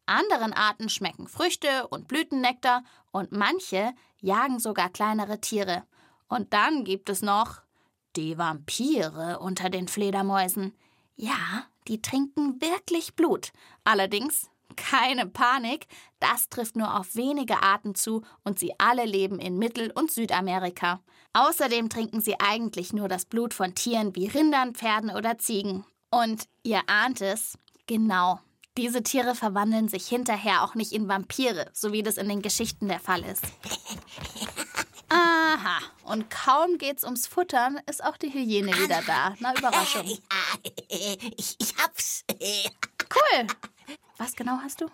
Anderen 0.06 0.54
Arten 0.54 0.90
schmecken 0.90 1.28
Früchte 1.28 1.88
und 1.88 2.08
Blütennektar 2.08 2.84
und 3.12 3.32
manche 3.32 3.94
jagen 4.20 4.60
sogar 4.60 4.90
kleinere 4.90 5.42
Tiere. 5.42 5.84
Und 6.28 6.54
dann 6.54 6.84
gibt 6.84 7.10
es 7.10 7.22
noch 7.22 7.62
die 8.16 8.38
Vampire 8.38 9.40
unter 9.40 9.70
den 9.70 9.88
Fledermäusen. 9.88 10.74
Ja, 11.16 11.66
die 11.88 12.02
trinken 12.02 12.62
wirklich 12.62 13.16
Blut. 13.16 13.52
Allerdings 13.84 14.50
keine 14.76 15.26
Panik, 15.26 15.88
das 16.20 16.50
trifft 16.50 16.76
nur 16.76 17.00
auf 17.00 17.16
wenige 17.16 17.62
Arten 17.62 17.96
zu 17.96 18.24
und 18.44 18.60
sie 18.60 18.74
alle 18.78 19.06
leben 19.06 19.40
in 19.40 19.58
Mittel- 19.58 19.92
und 19.92 20.12
Südamerika. 20.12 21.02
Außerdem 21.34 21.90
trinken 21.90 22.22
sie 22.22 22.40
eigentlich 22.40 22.94
nur 22.94 23.08
das 23.08 23.26
Blut 23.26 23.54
von 23.54 23.76
Tieren 23.76 24.16
wie 24.16 24.28
Rindern, 24.28 24.74
Pferden 24.74 25.10
oder 25.10 25.38
Ziegen. 25.38 25.86
Und 26.10 26.48
ihr 26.64 26.82
ahnt 26.88 27.22
es, 27.22 27.58
genau, 27.88 28.40
diese 28.78 29.04
Tiere 29.04 29.36
verwandeln 29.36 29.88
sich 29.88 30.08
hinterher 30.08 30.64
auch 30.64 30.76
nicht 30.76 30.92
in 30.92 31.08
Vampire, 31.08 31.70
so 31.74 31.94
wie 31.94 32.04
das 32.04 32.18
in 32.18 32.28
den 32.28 32.42
Geschichten 32.42 32.88
der 32.88 33.00
Fall 33.00 33.24
ist. 33.24 33.44
Aha, 35.10 35.80
und 36.04 36.30
kaum 36.30 36.78
geht's 36.78 37.04
ums 37.04 37.28
Futtern, 37.28 37.80
ist 37.90 38.04
auch 38.04 38.18
die 38.18 38.34
Hyäne 38.34 38.74
wieder 38.78 39.02
da. 39.06 39.36
Na, 39.40 39.56
Überraschung. 39.58 40.06
Ich 41.38 41.74
hab's. 41.82 42.24
Cool. 42.30 43.48
Was 44.18 44.34
genau 44.36 44.60
hast 44.62 44.82
du? 44.82 44.88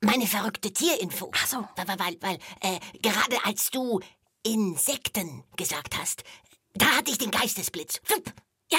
Meine 0.00 0.26
verrückte 0.26 0.72
Tierinfo. 0.72 1.30
Ach 1.34 1.46
so. 1.46 1.68
Weil, 1.76 1.98
weil, 1.98 2.16
weil 2.20 2.38
äh, 2.60 2.78
gerade 3.00 3.44
als 3.44 3.70
du 3.70 4.00
Insekten 4.42 5.44
gesagt 5.56 5.96
hast, 5.98 6.24
da 6.74 6.86
hatte 6.86 7.10
ich 7.10 7.18
den 7.18 7.30
Geistesblitz. 7.30 8.00
Ja. 8.70 8.78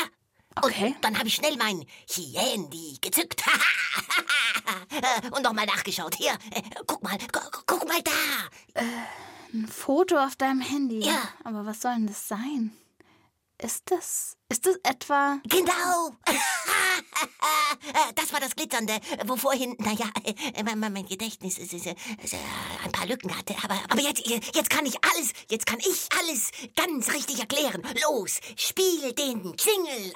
Okay. 0.61 0.93
Und 0.95 1.03
dann 1.03 1.17
habe 1.17 1.27
ich 1.27 1.35
schnell 1.35 1.57
mein 1.57 1.85
Hyändi 2.09 2.97
gezückt. 3.01 3.43
Und 5.31 5.43
nochmal 5.43 5.65
nachgeschaut. 5.65 6.15
Hier, 6.15 6.33
äh, 6.51 6.61
guck 6.87 7.03
mal, 7.03 7.17
gu- 7.17 7.61
guck 7.65 7.87
mal 7.87 8.01
da. 8.01 8.81
Ein 9.53 9.67
Foto 9.67 10.17
auf 10.17 10.35
deinem 10.35 10.61
Handy. 10.61 10.99
Ja. 11.05 11.29
Aber 11.43 11.65
was 11.65 11.81
soll 11.81 11.93
denn 11.95 12.07
das 12.07 12.27
sein? 12.27 12.71
Ist 13.57 13.83
das. 13.85 14.37
Ist 14.49 14.65
das 14.65 14.75
etwa. 14.83 15.39
Genau. 15.47 16.11
Das 18.15 18.31
war 18.33 18.39
das 18.39 18.55
Glitzernde, 18.55 18.93
wo 19.25 19.35
vorhin, 19.35 19.75
naja, 19.79 20.09
mein, 20.75 21.05
Gedächtnis 21.05 21.57
ist, 21.57 21.73
ist, 21.73 21.85
ist, 21.85 22.33
äh, 22.33 22.37
ein 22.83 22.91
paar 22.91 23.05
Lücken 23.05 23.35
hatte. 23.35 23.55
Aber, 23.63 23.79
aber 23.89 24.01
jetzt, 24.01 24.25
jetzt 24.27 24.69
kann 24.69 24.85
ich 24.85 24.95
alles, 25.03 25.31
jetzt 25.49 25.65
kann 25.65 25.79
ich 25.79 26.07
alles 26.19 26.51
ganz 26.75 27.13
richtig 27.13 27.39
erklären. 27.39 27.81
Los, 28.03 28.39
spiel 28.55 29.13
den 29.13 29.55
Jingle. 29.57 30.13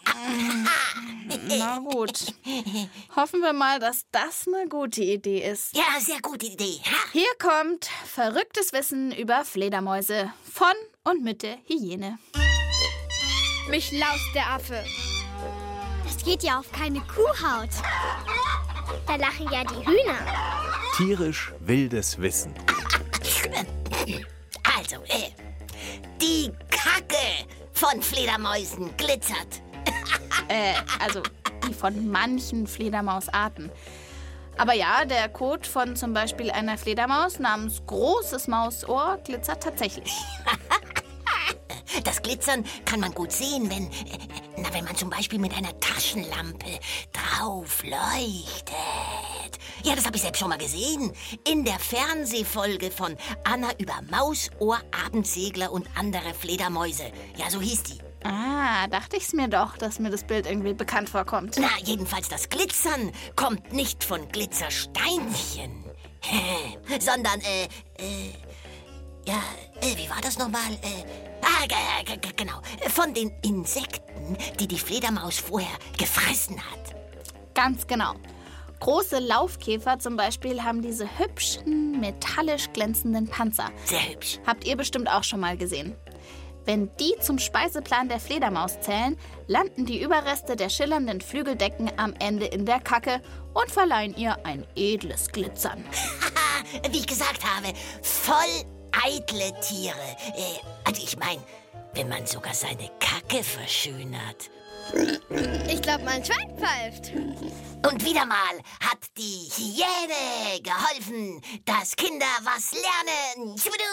Na 1.60 1.80
gut. 1.80 2.34
Hoffen 3.16 3.42
wir 3.42 3.54
mal, 3.54 3.80
dass 3.80 4.06
das 4.12 4.48
eine 4.48 4.68
gute 4.68 5.04
Idee 5.04 5.50
ist. 5.50 5.76
Ja, 5.76 6.00
sehr 6.00 6.22
gute 6.22 6.48
Idee. 6.48 6.82
Hier 7.12 7.30
kommt 7.40 7.90
verrücktes 8.06 8.74
Wissen 8.74 9.12
über 9.12 9.46
Fledermäuse 9.46 10.34
von 10.44 10.74
und 11.04 11.24
mit 11.24 11.44
der 11.44 11.58
Hyäne. 11.66 12.18
Mich 13.70 13.92
laust 13.92 14.34
der 14.34 14.50
Affe. 14.50 14.84
Das 16.04 16.24
geht 16.24 16.44
ja 16.44 16.60
auf 16.60 16.72
keine 16.72 17.02
Kuhhaut. 17.02 17.70
Da 19.06 19.16
lachen 19.16 19.48
ja 19.52 19.64
die 19.64 19.86
Hühner. 19.86 20.18
Tierisch 20.98 21.54
wildes 21.60 22.20
Wissen. 22.20 22.54
Also, 24.64 24.96
äh, 25.08 25.32
die 26.22 26.52
von 27.80 28.02
Fledermäusen 28.02 28.96
glitzert. 28.98 29.62
Äh, 30.48 30.74
also 31.00 31.22
die 31.68 31.74
von 31.76 32.10
manchen 32.10 32.66
Fledermausarten. 32.66 33.72
Aber 34.58 34.74
ja, 34.74 35.06
der 35.06 35.30
Kot 35.30 35.68
von 35.68 35.96
zum 35.96 36.14
Beispiel 36.14 36.50
einer 36.50 36.76
Fledermaus 36.76 37.38
namens 37.38 37.84
Großes 37.86 38.48
Mausohr 38.48 39.20
glitzert 39.24 39.62
tatsächlich. 39.62 40.12
Das 42.04 42.22
Glitzern 42.22 42.64
kann 42.86 43.00
man 43.00 43.14
gut 43.14 43.32
sehen, 43.32 43.70
wenn, 43.70 43.88
äh, 43.88 44.28
na, 44.58 44.74
wenn 44.74 44.86
man 44.86 44.96
zum 44.96 45.10
Beispiel 45.10 45.40
mit 45.40 45.56
einer 45.56 45.78
Taschenlampe 45.80 46.80
drauf 47.12 47.84
leuchtet. 47.84 49.60
Ja, 49.84 49.96
das 49.96 50.06
habe 50.06 50.16
ich 50.16 50.22
selbst 50.22 50.40
schon 50.40 50.50
mal 50.50 50.58
gesehen. 50.58 51.12
In 51.48 51.64
der 51.64 51.80
Fernsehfolge 51.80 52.92
von 52.92 53.16
Anna 53.44 53.70
über 53.78 54.02
Mausohr, 54.10 54.80
Abendsegler 55.06 55.72
und 55.72 55.88
andere 55.96 56.34
Fledermäuse. 56.34 57.12
Ja, 57.38 57.50
so 57.50 57.62
hieß 57.62 57.84
die. 57.84 58.00
Ah, 58.24 58.88
dachte 58.88 59.16
ich's 59.16 59.32
mir 59.32 59.48
doch, 59.48 59.78
dass 59.78 60.00
mir 60.00 60.10
das 60.10 60.26
Bild 60.26 60.46
irgendwie 60.46 60.74
bekannt 60.74 61.10
vorkommt. 61.10 61.56
Na, 61.58 61.70
jedenfalls 61.84 62.28
das 62.28 62.50
Glitzern 62.50 63.12
kommt 63.38 63.72
nicht 63.72 64.04
von 64.04 64.28
Glitzersteinchen, 64.28 65.86
sondern, 67.00 67.40
äh, 67.42 67.64
äh, 67.98 68.34
ja, 69.30 69.44
äh, 69.82 69.96
wie 69.96 70.10
war 70.10 70.22
das 70.22 70.38
nochmal? 70.38 70.72
Äh, 70.82 71.06
ah, 71.44 72.04
genau, 72.36 72.62
von 72.90 73.14
den 73.14 73.32
Insekten, 73.44 74.38
die 74.60 74.68
die 74.68 74.80
Fledermaus 74.80 75.38
vorher 75.38 75.78
gefressen 75.98 76.58
hat. 76.60 76.96
Ganz 77.54 77.86
genau. 77.86 78.14
Große 78.80 79.20
Laufkäfer 79.20 80.00
zum 80.00 80.16
Beispiel 80.16 80.64
haben 80.64 80.82
diese 80.82 81.20
hübschen, 81.20 82.00
metallisch 82.00 82.72
glänzenden 82.72 83.28
Panzer. 83.28 83.70
Sehr 83.86 84.10
hübsch. 84.10 84.40
Habt 84.48 84.66
ihr 84.66 84.78
bestimmt 84.78 85.10
auch 85.10 85.24
schon 85.24 85.42
mal 85.42 85.58
gesehen. 85.58 85.96
Wenn 86.66 86.90
die 86.98 87.14
zum 87.20 87.40
Speiseplan 87.40 88.10
der 88.10 88.20
Fledermaus 88.20 88.80
zählen, 88.80 89.18
landen 89.48 89.86
die 89.86 90.02
Überreste 90.02 90.56
der 90.56 90.70
schillernden 90.70 91.20
Flügeldecken 91.20 91.92
am 91.98 92.14
Ende 92.20 92.46
in 92.46 92.66
der 92.66 92.80
Kacke 92.80 93.22
und 93.54 93.70
verleihen 93.70 94.16
ihr 94.16 94.46
ein 94.46 94.66
edles 94.76 95.30
Glitzern. 95.30 95.84
Haha, 96.22 96.88
wie 96.92 97.00
ich 97.00 97.08
gesagt 97.08 97.44
habe, 97.44 97.74
voll 98.02 98.79
eitle 99.04 99.60
Tiere. 99.62 99.96
Äh, 100.36 100.60
also 100.84 101.02
ich 101.04 101.18
meine, 101.18 101.42
wenn 101.94 102.10
man 102.10 102.26
sogar 102.26 102.54
seine 102.54 102.90
Kacke 103.00 103.44
verschönert. 103.44 104.50
Ich 105.68 105.82
glaube, 105.82 106.04
mein 106.04 106.24
Schwein 106.26 106.58
pfeift. 106.58 107.12
Und 107.88 108.04
wieder 108.04 108.26
mal 108.26 108.58
hat 108.80 109.00
die 109.18 109.50
Hyäne 109.56 110.62
geholfen, 110.62 111.42
dass 111.66 111.96
Kinder 111.96 112.26
was 112.44 112.72
lernen. 112.72 113.58
Schubidu. 113.58 113.86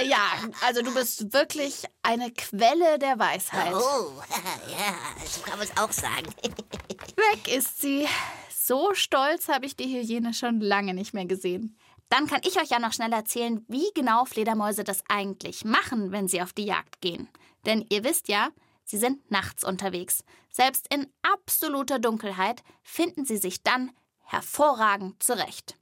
Äh, 0.00 0.08
ja, 0.08 0.32
also 0.66 0.82
du 0.82 0.92
bist 0.92 1.32
wirklich 1.32 1.84
eine 2.02 2.30
Quelle 2.32 2.98
der 2.98 3.18
Weisheit. 3.18 3.72
oh, 3.72 4.12
ja, 4.70 4.96
so 5.24 5.40
kann 5.42 5.58
man 5.58 5.68
es 5.68 5.76
auch 5.76 5.92
sagen. 5.92 6.26
Weg 7.16 7.48
ist 7.48 7.80
sie. 7.80 8.08
So 8.50 8.94
stolz 8.94 9.48
habe 9.48 9.66
ich 9.66 9.76
die 9.76 9.86
Hyäne 9.86 10.34
schon 10.34 10.60
lange 10.60 10.94
nicht 10.94 11.14
mehr 11.14 11.26
gesehen. 11.26 11.76
Dann 12.10 12.26
kann 12.26 12.42
ich 12.44 12.60
euch 12.60 12.68
ja 12.68 12.80
noch 12.80 12.92
schnell 12.92 13.12
erzählen, 13.12 13.64
wie 13.68 13.88
genau 13.94 14.24
Fledermäuse 14.24 14.84
das 14.84 15.02
eigentlich 15.08 15.64
machen, 15.64 16.12
wenn 16.12 16.28
sie 16.28 16.42
auf 16.42 16.52
die 16.52 16.66
Jagd 16.66 17.00
gehen. 17.00 17.28
Denn 17.64 17.86
ihr 17.88 18.04
wisst 18.04 18.28
ja, 18.28 18.50
sie 18.84 18.98
sind 18.98 19.30
nachts 19.30 19.64
unterwegs. 19.64 20.24
Selbst 20.50 20.92
in 20.92 21.06
absoluter 21.22 22.00
Dunkelheit 22.00 22.62
finden 22.82 23.24
sie 23.24 23.36
sich 23.36 23.62
dann 23.62 23.92
hervorragend 24.24 25.22
zurecht. 25.22 25.76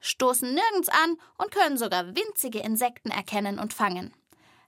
Stoßen 0.00 0.52
nirgends 0.52 0.88
an 0.88 1.16
und 1.38 1.50
können 1.50 1.76
sogar 1.76 2.16
winzige 2.16 2.60
Insekten 2.60 3.10
erkennen 3.10 3.58
und 3.58 3.74
fangen. 3.74 4.14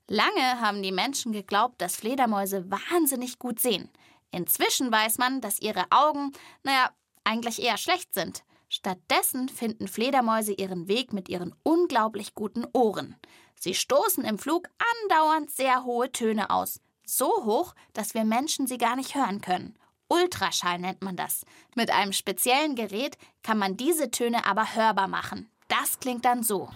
Lange 0.09 0.61
haben 0.61 0.83
die 0.83 0.93
Menschen 0.93 1.33
geglaubt, 1.33 1.81
dass 1.81 1.97
Fledermäuse 1.97 2.71
wahnsinnig 2.71 3.39
gut 3.39 3.59
sehen. 3.59 3.91
Inzwischen 4.33 4.93
weiß 4.93 5.17
man, 5.17 5.41
dass 5.41 5.61
ihre 5.61 5.87
Augen, 5.91 6.33
naja, 6.63 6.91
eigentlich 7.25 7.63
eher 7.63 7.79
schlecht 7.79 8.13
sind. 8.13 8.45
Stattdessen 8.77 9.49
finden 9.49 9.89
Fledermäuse 9.89 10.53
ihren 10.53 10.87
Weg 10.87 11.15
mit 11.15 11.31
ihren 11.31 11.55
unglaublich 11.63 12.35
guten 12.35 12.67
Ohren. 12.75 13.17
Sie 13.59 13.75
stoßen 13.75 14.23
im 14.23 14.39
Flug 14.39 14.69
andauernd 15.03 15.51
sehr 15.51 15.85
hohe 15.85 16.13
Töne 16.13 16.51
aus. 16.51 16.81
So 17.07 17.27
hoch, 17.47 17.75
dass 17.95 18.13
wir 18.13 18.25
Menschen 18.25 18.67
sie 18.67 18.77
gar 18.77 18.95
nicht 18.95 19.15
hören 19.15 19.41
können. 19.41 19.79
Ultraschall 20.09 20.79
nennt 20.79 21.01
man 21.01 21.17
das. 21.17 21.47
Mit 21.75 21.91
einem 21.91 22.13
speziellen 22.13 22.75
Gerät 22.75 23.17
kann 23.43 23.57
man 23.57 23.79
diese 23.79 24.11
Töne 24.11 24.45
aber 24.45 24.75
hörbar 24.75 25.09
machen. 25.09 25.51
Das 25.69 25.99
klingt 25.99 26.27
dann 26.27 26.43
so. 26.43 26.69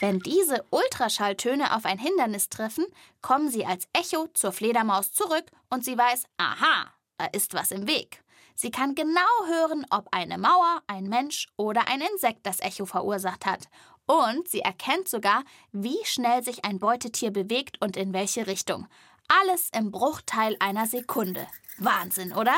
Wenn 0.00 0.18
diese 0.18 0.64
Ultraschalltöne 0.70 1.76
auf 1.76 1.84
ein 1.84 2.00
Hindernis 2.00 2.48
treffen, 2.48 2.86
kommen 3.22 3.48
sie 3.50 3.64
als 3.64 3.86
Echo 3.92 4.26
zur 4.34 4.50
Fledermaus 4.50 5.12
zurück 5.12 5.44
und 5.70 5.84
sie 5.84 5.96
weiß, 5.96 6.24
aha, 6.38 6.92
da 7.18 7.26
ist 7.26 7.54
was 7.54 7.70
im 7.70 7.86
Weg. 7.86 8.23
Sie 8.54 8.70
kann 8.70 8.94
genau 8.94 9.20
hören, 9.46 9.84
ob 9.90 10.08
eine 10.12 10.38
Mauer, 10.38 10.82
ein 10.86 11.08
Mensch 11.08 11.48
oder 11.56 11.88
ein 11.88 12.00
Insekt 12.00 12.46
das 12.46 12.60
Echo 12.60 12.86
verursacht 12.86 13.46
hat. 13.46 13.68
Und 14.06 14.48
sie 14.48 14.60
erkennt 14.60 15.08
sogar, 15.08 15.44
wie 15.72 15.98
schnell 16.04 16.44
sich 16.44 16.64
ein 16.64 16.78
Beutetier 16.78 17.30
bewegt 17.30 17.80
und 17.80 17.96
in 17.96 18.12
welche 18.12 18.46
Richtung. 18.46 18.86
Alles 19.28 19.70
im 19.76 19.90
Bruchteil 19.90 20.56
einer 20.60 20.86
Sekunde. 20.86 21.46
Wahnsinn, 21.78 22.32
oder? 22.32 22.54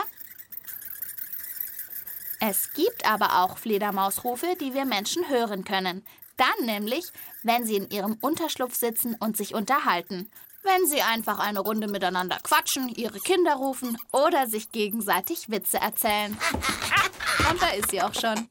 Es 2.41 2.73
gibt 2.75 3.11
aber 3.11 3.43
auch 3.43 3.57
Fledermausrufe, 3.57 4.57
die 4.61 4.75
wir 4.75 4.85
Menschen 4.85 5.29
hören 5.29 5.65
können. 5.65 6.05
Dann 6.37 6.67
nämlich, 6.67 7.11
wenn 7.43 7.65
sie 7.65 7.77
in 7.77 7.89
ihrem 7.89 8.19
Unterschlupf 8.21 8.75
sitzen 8.75 9.17
und 9.19 9.37
sich 9.37 9.55
unterhalten. 9.55 10.31
Wenn 10.67 10.85
sie 10.89 11.01
einfach 11.01 11.39
eine 11.39 11.61
Runde 11.61 11.87
miteinander 11.87 12.39
quatschen, 12.43 12.89
ihre 12.89 13.21
Kinder 13.21 13.55
rufen 13.55 13.97
oder 14.11 14.49
sich 14.49 14.73
gegenseitig 14.73 15.49
Witze 15.49 15.79
erzählen. 15.79 16.37
Ah, 16.53 17.51
und 17.53 17.63
da 17.63 17.69
ist 17.69 17.93
sie 17.93 18.03
auch 18.03 18.13
schon. 18.13 18.35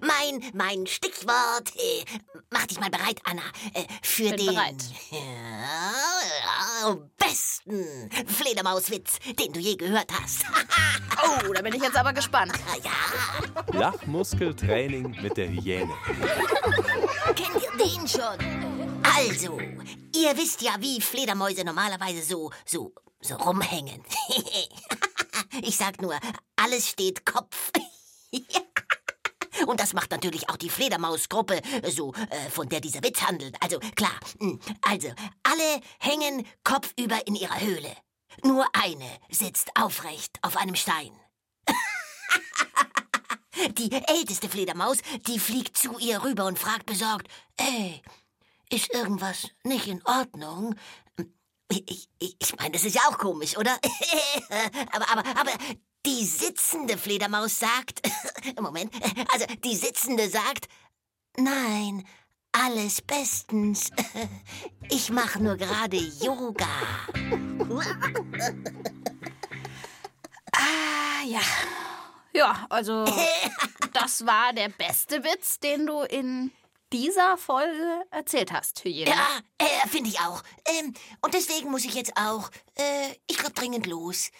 mein, 0.00 0.44
mein 0.54 0.86
Stichwort. 0.86 1.74
Äh, 1.74 2.04
mach 2.50 2.66
dich 2.66 2.78
mal 2.78 2.88
bereit, 2.90 3.20
Anna, 3.24 3.42
äh, 3.74 3.82
für 4.00 4.28
Bin 4.28 4.36
den 4.36 4.46
bereit. 4.46 4.76
Ja, 5.10 6.96
besten 7.18 8.08
Fledermauswitz, 8.28 9.18
den 9.36 9.52
du 9.52 9.58
je 9.58 9.74
gehört 9.74 10.12
hast. 10.22 10.44
Oh, 11.22 11.52
da 11.52 11.60
bin 11.60 11.74
ich 11.74 11.82
jetzt 11.82 11.96
aber 11.96 12.14
gespannt. 12.14 12.52
ja, 12.82 13.78
Lachmuskeltraining 13.78 15.18
mit 15.20 15.36
der 15.36 15.48
Hyäne. 15.48 15.92
kennt 17.34 17.62
ihr 17.62 17.84
den 17.84 18.08
schon? 18.08 18.89
Also, 19.20 19.58
ihr 20.16 20.34
wisst 20.38 20.62
ja, 20.62 20.76
wie 20.78 20.98
Fledermäuse 20.98 21.62
normalerweise 21.62 22.22
so, 22.22 22.50
so, 22.64 22.94
so 23.20 23.34
rumhängen. 23.34 24.02
ich 25.62 25.76
sag 25.76 26.00
nur, 26.00 26.18
alles 26.56 26.88
steht 26.88 27.26
Kopf. 27.26 27.70
Und 29.66 29.78
das 29.78 29.92
macht 29.92 30.10
natürlich 30.10 30.48
auch 30.48 30.56
die 30.56 30.70
Fledermausgruppe, 30.70 31.60
so 31.90 32.14
äh, 32.14 32.48
von 32.50 32.70
der 32.70 32.80
dieser 32.80 33.02
Witz 33.02 33.20
handelt. 33.20 33.54
Also 33.60 33.78
klar, 33.94 34.18
mh, 34.38 34.58
also 34.80 35.08
alle 35.42 35.80
hängen 35.98 36.46
kopfüber 36.64 37.26
in 37.26 37.34
ihrer 37.34 37.60
Höhle. 37.60 37.94
Nur 38.42 38.64
eine 38.72 39.18
sitzt 39.28 39.68
aufrecht 39.74 40.38
auf 40.40 40.56
einem 40.56 40.76
Stein. 40.76 41.10
Die 43.72 43.92
älteste 43.92 44.48
Fledermaus, 44.48 44.98
die 45.26 45.38
fliegt 45.38 45.76
zu 45.76 45.98
ihr 45.98 46.24
rüber 46.24 46.46
und 46.46 46.58
fragt 46.58 46.86
besorgt, 46.86 47.28
ey, 47.58 48.00
ist 48.72 48.92
irgendwas 48.94 49.48
nicht 49.64 49.86
in 49.86 50.04
Ordnung? 50.04 50.74
Ich, 51.70 52.08
ich, 52.18 52.36
ich 52.38 52.56
meine, 52.56 52.72
das 52.72 52.84
ist 52.84 52.96
ja 52.96 53.02
auch 53.08 53.18
komisch, 53.18 53.56
oder? 53.56 53.78
aber, 54.92 55.08
aber, 55.10 55.40
aber 55.40 55.52
die 56.04 56.24
sitzende 56.24 56.96
Fledermaus 56.96 57.58
sagt, 57.58 58.00
Moment, 58.60 58.92
also 59.32 59.46
die 59.62 59.76
sitzende 59.76 60.28
sagt, 60.28 60.68
nein, 61.36 62.04
alles 62.52 63.02
bestens. 63.02 63.90
Ich 64.92 65.08
mache 65.08 65.40
nur 65.40 65.56
gerade 65.56 65.96
Yoga. 65.96 66.66
Ah, 70.50 71.22
ja. 71.24 71.40
Ja, 72.32 72.66
also 72.68 73.04
das 73.92 74.26
war 74.26 74.52
der 74.52 74.68
beste 74.68 75.22
Witz, 75.22 75.60
den 75.60 75.86
du 75.86 76.02
in 76.02 76.50
dieser 76.92 77.36
Folge 77.36 78.04
erzählt 78.10 78.52
hast, 78.52 78.84
Hyäne. 78.84 79.10
Ja, 79.10 79.40
äh, 79.58 79.88
finde 79.88 80.10
ich 80.10 80.20
auch. 80.20 80.42
Ähm, 80.66 80.94
und 81.20 81.34
deswegen 81.34 81.70
muss 81.70 81.84
ich 81.84 81.94
jetzt 81.94 82.16
auch, 82.16 82.50
äh, 82.76 83.14
ich 83.26 83.38
glaube 83.38 83.54
dringend 83.54 83.86
los. 83.86 84.30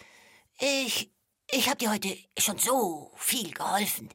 Ich, 0.59 1.11
ich 1.49 1.67
habe 1.67 1.77
dir 1.77 1.91
heute 1.91 2.17
schon 2.37 2.57
so 2.57 3.11
viel 3.17 3.51
geholfen. 3.51 4.09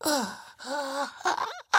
Oh, 0.00 0.08
oh, 0.08 1.06
oh, 1.24 1.36
oh. 1.72 1.76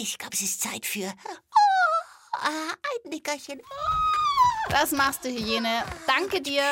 Ich 0.00 0.18
glaube, 0.18 0.34
es 0.34 0.42
ist 0.42 0.60
Zeit 0.60 0.86
für 0.86 1.12
oh, 1.12 2.44
ein 2.44 3.10
Nickerchen. 3.10 3.60
Das 4.70 4.92
machst 4.92 5.24
du, 5.24 5.28
Hyäne. 5.28 5.84
Danke 6.06 6.40
dir. 6.40 6.62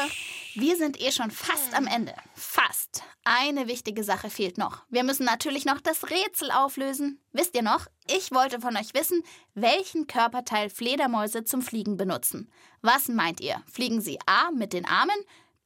Wir 0.59 0.77
sind 0.77 0.99
eh 1.03 1.13
schon 1.13 1.31
fast 1.31 1.75
am 1.75 1.87
Ende. 1.87 2.15
Fast. 2.35 3.03
eine 3.25 3.67
wichtige 3.67 4.03
Sache 4.03 4.31
fehlt 4.31 4.57
noch. 4.57 4.85
Wir 4.89 5.05
müssen 5.05 5.27
natürlich 5.27 5.67
noch 5.67 5.83
das 5.83 6.09
Rätsel 6.09 6.51
auflösen. 6.51 7.21
Wisst 7.33 7.55
ihr 7.55 7.63
noch? 7.63 7.89
Ich 8.07 8.33
wollte 8.33 8.59
von 8.61 8.75
euch 8.75 8.95
wissen, 8.95 9.23
welchen 9.53 10.07
Körperteil 10.07 10.71
Fledermäuse 10.71 11.45
zum 11.45 11.61
Fliegen 11.61 11.99
benutzen. 11.99 12.51
Was 12.81 13.09
meint 13.09 13.43
ihr? 13.43 13.63
Fliegen 13.71 14.01
sie 14.01 14.19
A 14.25 14.51
mit 14.51 14.73
den 14.73 14.87
Armen, 14.87 15.19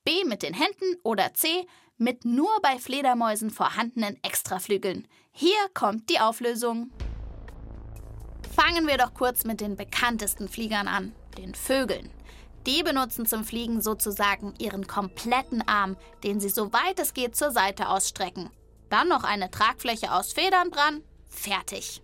B 0.05 0.24
mit 0.24 0.42
den 0.42 0.55
Händen 0.55 0.98
oder 1.05 1.35
C 1.35 1.68
mit 1.96 2.24
nur 2.24 2.50
bei 2.61 2.81
Fledermäusen 2.81 3.50
vorhandenen 3.50 4.18
Extraflügeln? 4.24 5.07
Hier 5.31 5.68
kommt 5.72 6.11
die 6.11 6.18
Auflösung. 6.18 6.90
Fangen 8.57 8.88
wir 8.88 8.96
doch 8.96 9.14
kurz 9.14 9.44
mit 9.44 9.61
den 9.61 9.76
bekanntesten 9.76 10.48
Fliegern 10.48 10.88
an, 10.88 11.14
den 11.38 11.55
Vögeln. 11.55 12.11
Die 12.66 12.82
benutzen 12.82 13.26
zum 13.26 13.44
Fliegen 13.44 13.80
sozusagen 13.80 14.54
ihren 14.58 14.86
kompletten 14.86 15.66
Arm, 15.66 15.96
den 16.24 16.40
sie 16.40 16.50
so 16.50 16.72
weit 16.72 16.98
es 16.98 17.14
geht 17.14 17.34
zur 17.36 17.50
Seite 17.50 17.88
ausstrecken. 17.88 18.50
Dann 18.90 19.08
noch 19.08 19.24
eine 19.24 19.50
Tragfläche 19.50 20.12
aus 20.12 20.32
Federn 20.32 20.70
dran, 20.70 21.02
fertig. 21.28 22.02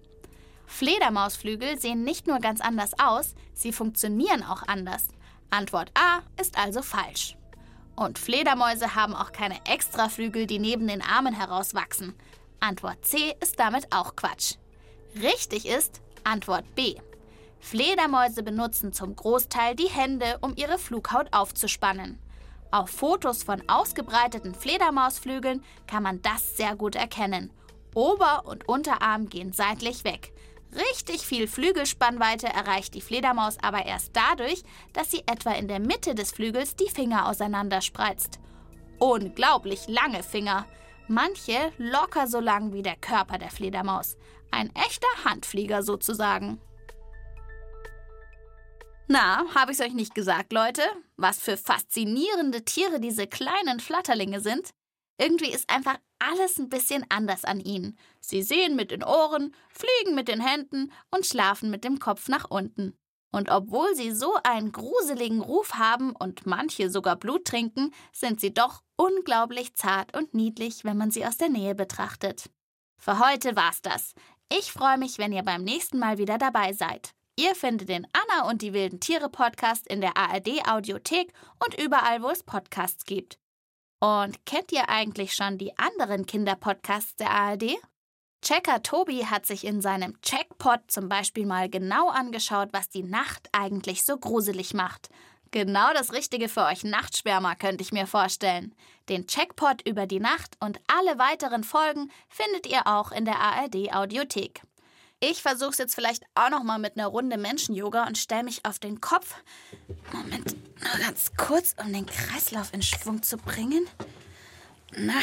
Fledermausflügel 0.66 1.78
sehen 1.78 2.04
nicht 2.04 2.26
nur 2.26 2.38
ganz 2.38 2.60
anders 2.60 2.98
aus, 2.98 3.34
sie 3.54 3.72
funktionieren 3.72 4.42
auch 4.42 4.62
anders. 4.66 5.08
Antwort 5.50 5.90
A 5.94 6.20
ist 6.40 6.58
also 6.58 6.82
falsch. 6.82 7.36
Und 7.94 8.18
Fledermäuse 8.18 8.94
haben 8.94 9.14
auch 9.14 9.32
keine 9.32 9.58
Extraflügel, 9.66 10.46
die 10.46 10.58
neben 10.58 10.86
den 10.86 11.02
Armen 11.02 11.34
herauswachsen. 11.34 12.14
Antwort 12.60 13.04
C 13.04 13.34
ist 13.40 13.58
damit 13.58 13.92
auch 13.92 14.16
Quatsch. 14.16 14.56
Richtig 15.22 15.66
ist 15.66 16.02
Antwort 16.24 16.74
B. 16.74 16.96
Fledermäuse 17.66 18.44
benutzen 18.44 18.92
zum 18.92 19.16
Großteil 19.16 19.74
die 19.74 19.88
Hände, 19.88 20.38
um 20.40 20.54
ihre 20.54 20.78
Flughaut 20.78 21.32
aufzuspannen. 21.32 22.20
Auf 22.70 22.90
Fotos 22.90 23.42
von 23.42 23.68
ausgebreiteten 23.68 24.54
Fledermausflügeln 24.54 25.64
kann 25.88 26.04
man 26.04 26.22
das 26.22 26.56
sehr 26.56 26.76
gut 26.76 26.94
erkennen. 26.94 27.50
Ober- 27.92 28.46
und 28.46 28.68
Unterarm 28.68 29.28
gehen 29.28 29.52
seitlich 29.52 30.04
weg. 30.04 30.32
Richtig 30.76 31.26
viel 31.26 31.48
Flügelspannweite 31.48 32.46
erreicht 32.46 32.94
die 32.94 33.00
Fledermaus 33.00 33.56
aber 33.60 33.84
erst 33.84 34.14
dadurch, 34.14 34.62
dass 34.92 35.10
sie 35.10 35.24
etwa 35.26 35.50
in 35.50 35.66
der 35.66 35.80
Mitte 35.80 36.14
des 36.14 36.30
Flügels 36.30 36.76
die 36.76 36.88
Finger 36.88 37.28
auseinanderspreizt. 37.28 38.38
Unglaublich 39.00 39.88
lange 39.88 40.22
Finger. 40.22 40.66
Manche 41.08 41.72
locker 41.78 42.28
so 42.28 42.38
lang 42.38 42.72
wie 42.72 42.82
der 42.82 42.96
Körper 42.96 43.38
der 43.38 43.50
Fledermaus. 43.50 44.16
Ein 44.52 44.70
echter 44.76 45.08
Handflieger 45.24 45.82
sozusagen. 45.82 46.60
Na, 49.08 49.44
habe 49.54 49.70
ich's 49.70 49.80
euch 49.80 49.94
nicht 49.94 50.16
gesagt, 50.16 50.52
Leute? 50.52 50.82
Was 51.16 51.38
für 51.38 51.56
faszinierende 51.56 52.64
Tiere 52.64 52.98
diese 52.98 53.28
kleinen 53.28 53.78
Flatterlinge 53.78 54.40
sind? 54.40 54.70
Irgendwie 55.16 55.50
ist 55.50 55.70
einfach 55.70 55.98
alles 56.18 56.58
ein 56.58 56.68
bisschen 56.68 57.06
anders 57.08 57.44
an 57.44 57.60
ihnen. 57.60 57.96
Sie 58.20 58.42
sehen 58.42 58.74
mit 58.74 58.90
den 58.90 59.04
Ohren, 59.04 59.54
fliegen 59.70 60.16
mit 60.16 60.26
den 60.26 60.40
Händen 60.40 60.92
und 61.14 61.24
schlafen 61.24 61.70
mit 61.70 61.84
dem 61.84 62.00
Kopf 62.00 62.28
nach 62.28 62.50
unten. 62.50 62.98
Und 63.32 63.48
obwohl 63.50 63.94
sie 63.94 64.12
so 64.12 64.34
einen 64.42 64.72
gruseligen 64.72 65.40
Ruf 65.40 65.74
haben 65.74 66.14
und 66.16 66.44
manche 66.46 66.90
sogar 66.90 67.16
Blut 67.16 67.44
trinken, 67.44 67.92
sind 68.12 68.40
sie 68.40 68.52
doch 68.52 68.82
unglaublich 68.96 69.74
zart 69.74 70.16
und 70.16 70.34
niedlich, 70.34 70.84
wenn 70.84 70.96
man 70.96 71.12
sie 71.12 71.24
aus 71.24 71.36
der 71.36 71.48
Nähe 71.48 71.74
betrachtet. 71.74 72.50
Für 72.98 73.20
heute 73.20 73.54
war's 73.54 73.82
das. 73.82 74.14
Ich 74.52 74.72
freue 74.72 74.98
mich, 74.98 75.18
wenn 75.18 75.32
ihr 75.32 75.42
beim 75.42 75.62
nächsten 75.62 75.98
Mal 75.98 76.18
wieder 76.18 76.38
dabei 76.38 76.72
seid. 76.72 77.15
Ihr 77.38 77.54
findet 77.54 77.90
den 77.90 78.06
Anna 78.14 78.48
und 78.48 78.62
die 78.62 78.72
wilden 78.72 78.98
Tiere 78.98 79.28
Podcast 79.28 79.86
in 79.86 80.00
der 80.00 80.16
ARD 80.16 80.66
Audiothek 80.66 81.34
und 81.62 81.78
überall, 81.78 82.22
wo 82.22 82.30
es 82.30 82.42
Podcasts 82.42 83.04
gibt. 83.04 83.38
Und 84.00 84.46
kennt 84.46 84.72
ihr 84.72 84.88
eigentlich 84.88 85.34
schon 85.34 85.58
die 85.58 85.76
anderen 85.76 86.24
Kinderpodcasts 86.24 87.16
der 87.16 87.30
ARD? 87.30 87.76
Checker 88.40 88.82
Tobi 88.82 89.26
hat 89.26 89.44
sich 89.44 89.66
in 89.66 89.82
seinem 89.82 90.18
Checkpot 90.22 90.80
zum 90.90 91.10
Beispiel 91.10 91.44
mal 91.44 91.68
genau 91.68 92.08
angeschaut, 92.08 92.70
was 92.72 92.88
die 92.88 93.02
Nacht 93.02 93.50
eigentlich 93.52 94.04
so 94.04 94.16
gruselig 94.16 94.72
macht. 94.72 95.10
Genau 95.50 95.92
das 95.92 96.14
Richtige 96.14 96.48
für 96.48 96.64
euch 96.64 96.84
Nachtschwärmer 96.84 97.54
könnte 97.54 97.82
ich 97.82 97.92
mir 97.92 98.06
vorstellen. 98.06 98.74
Den 99.10 99.26
Checkpot 99.26 99.86
über 99.86 100.06
die 100.06 100.20
Nacht 100.20 100.56
und 100.60 100.80
alle 100.86 101.18
weiteren 101.18 101.64
Folgen 101.64 102.10
findet 102.30 102.66
ihr 102.66 102.86
auch 102.86 103.12
in 103.12 103.26
der 103.26 103.40
ARD 103.40 103.92
Audiothek. 103.92 104.62
Ich 105.20 105.40
versuche 105.40 105.70
es 105.70 105.78
jetzt 105.78 105.94
vielleicht 105.94 106.24
auch 106.34 106.50
noch 106.50 106.62
mal 106.62 106.78
mit 106.78 106.98
einer 106.98 107.06
Runde 107.06 107.38
Menschen-Yoga 107.38 108.06
und 108.06 108.18
stelle 108.18 108.44
mich 108.44 108.66
auf 108.66 108.78
den 108.78 109.00
Kopf. 109.00 109.34
Moment, 110.12 110.54
nur 110.82 111.06
ganz 111.06 111.32
kurz, 111.38 111.74
um 111.82 111.90
den 111.90 112.04
Kreislauf 112.04 112.74
in 112.74 112.82
Schwung 112.82 113.22
zu 113.22 113.38
bringen. 113.38 113.86
Na, 114.94 115.14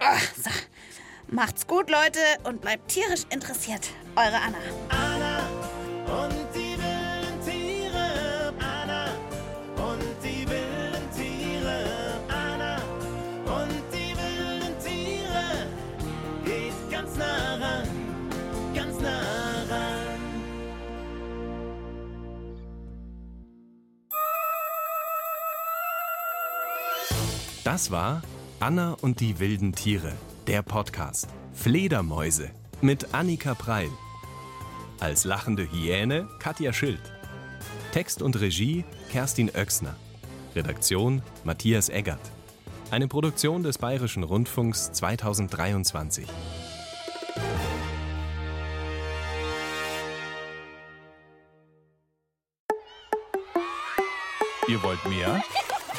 oh, 0.00 0.18
so. 0.36 0.50
Macht's 1.26 1.66
gut, 1.66 1.90
Leute, 1.90 2.20
und 2.44 2.60
bleibt 2.60 2.88
tierisch 2.92 3.22
interessiert. 3.30 3.88
Eure 4.14 4.36
Anna. 4.36 4.58
Anna 4.90 5.48
und 6.06 6.51
Das 27.64 27.92
war 27.92 28.22
Anna 28.58 28.96
und 29.02 29.20
die 29.20 29.38
wilden 29.38 29.72
Tiere, 29.72 30.12
der 30.48 30.62
Podcast. 30.62 31.28
Fledermäuse 31.52 32.50
mit 32.80 33.14
Annika 33.14 33.54
Preil. 33.54 33.90
Als 34.98 35.24
lachende 35.24 35.70
Hyäne 35.70 36.28
Katja 36.40 36.72
Schild. 36.72 37.00
Text 37.92 38.20
und 38.20 38.40
Regie 38.40 38.84
Kerstin 39.12 39.48
Oechsner. 39.54 39.94
Redaktion 40.56 41.22
Matthias 41.44 41.88
Eggert. 41.88 42.32
Eine 42.90 43.06
Produktion 43.06 43.62
des 43.62 43.78
Bayerischen 43.78 44.24
Rundfunks 44.24 44.90
2023. 44.92 46.26
Ihr 54.66 54.82
wollt 54.82 55.04
mehr? 55.08 55.42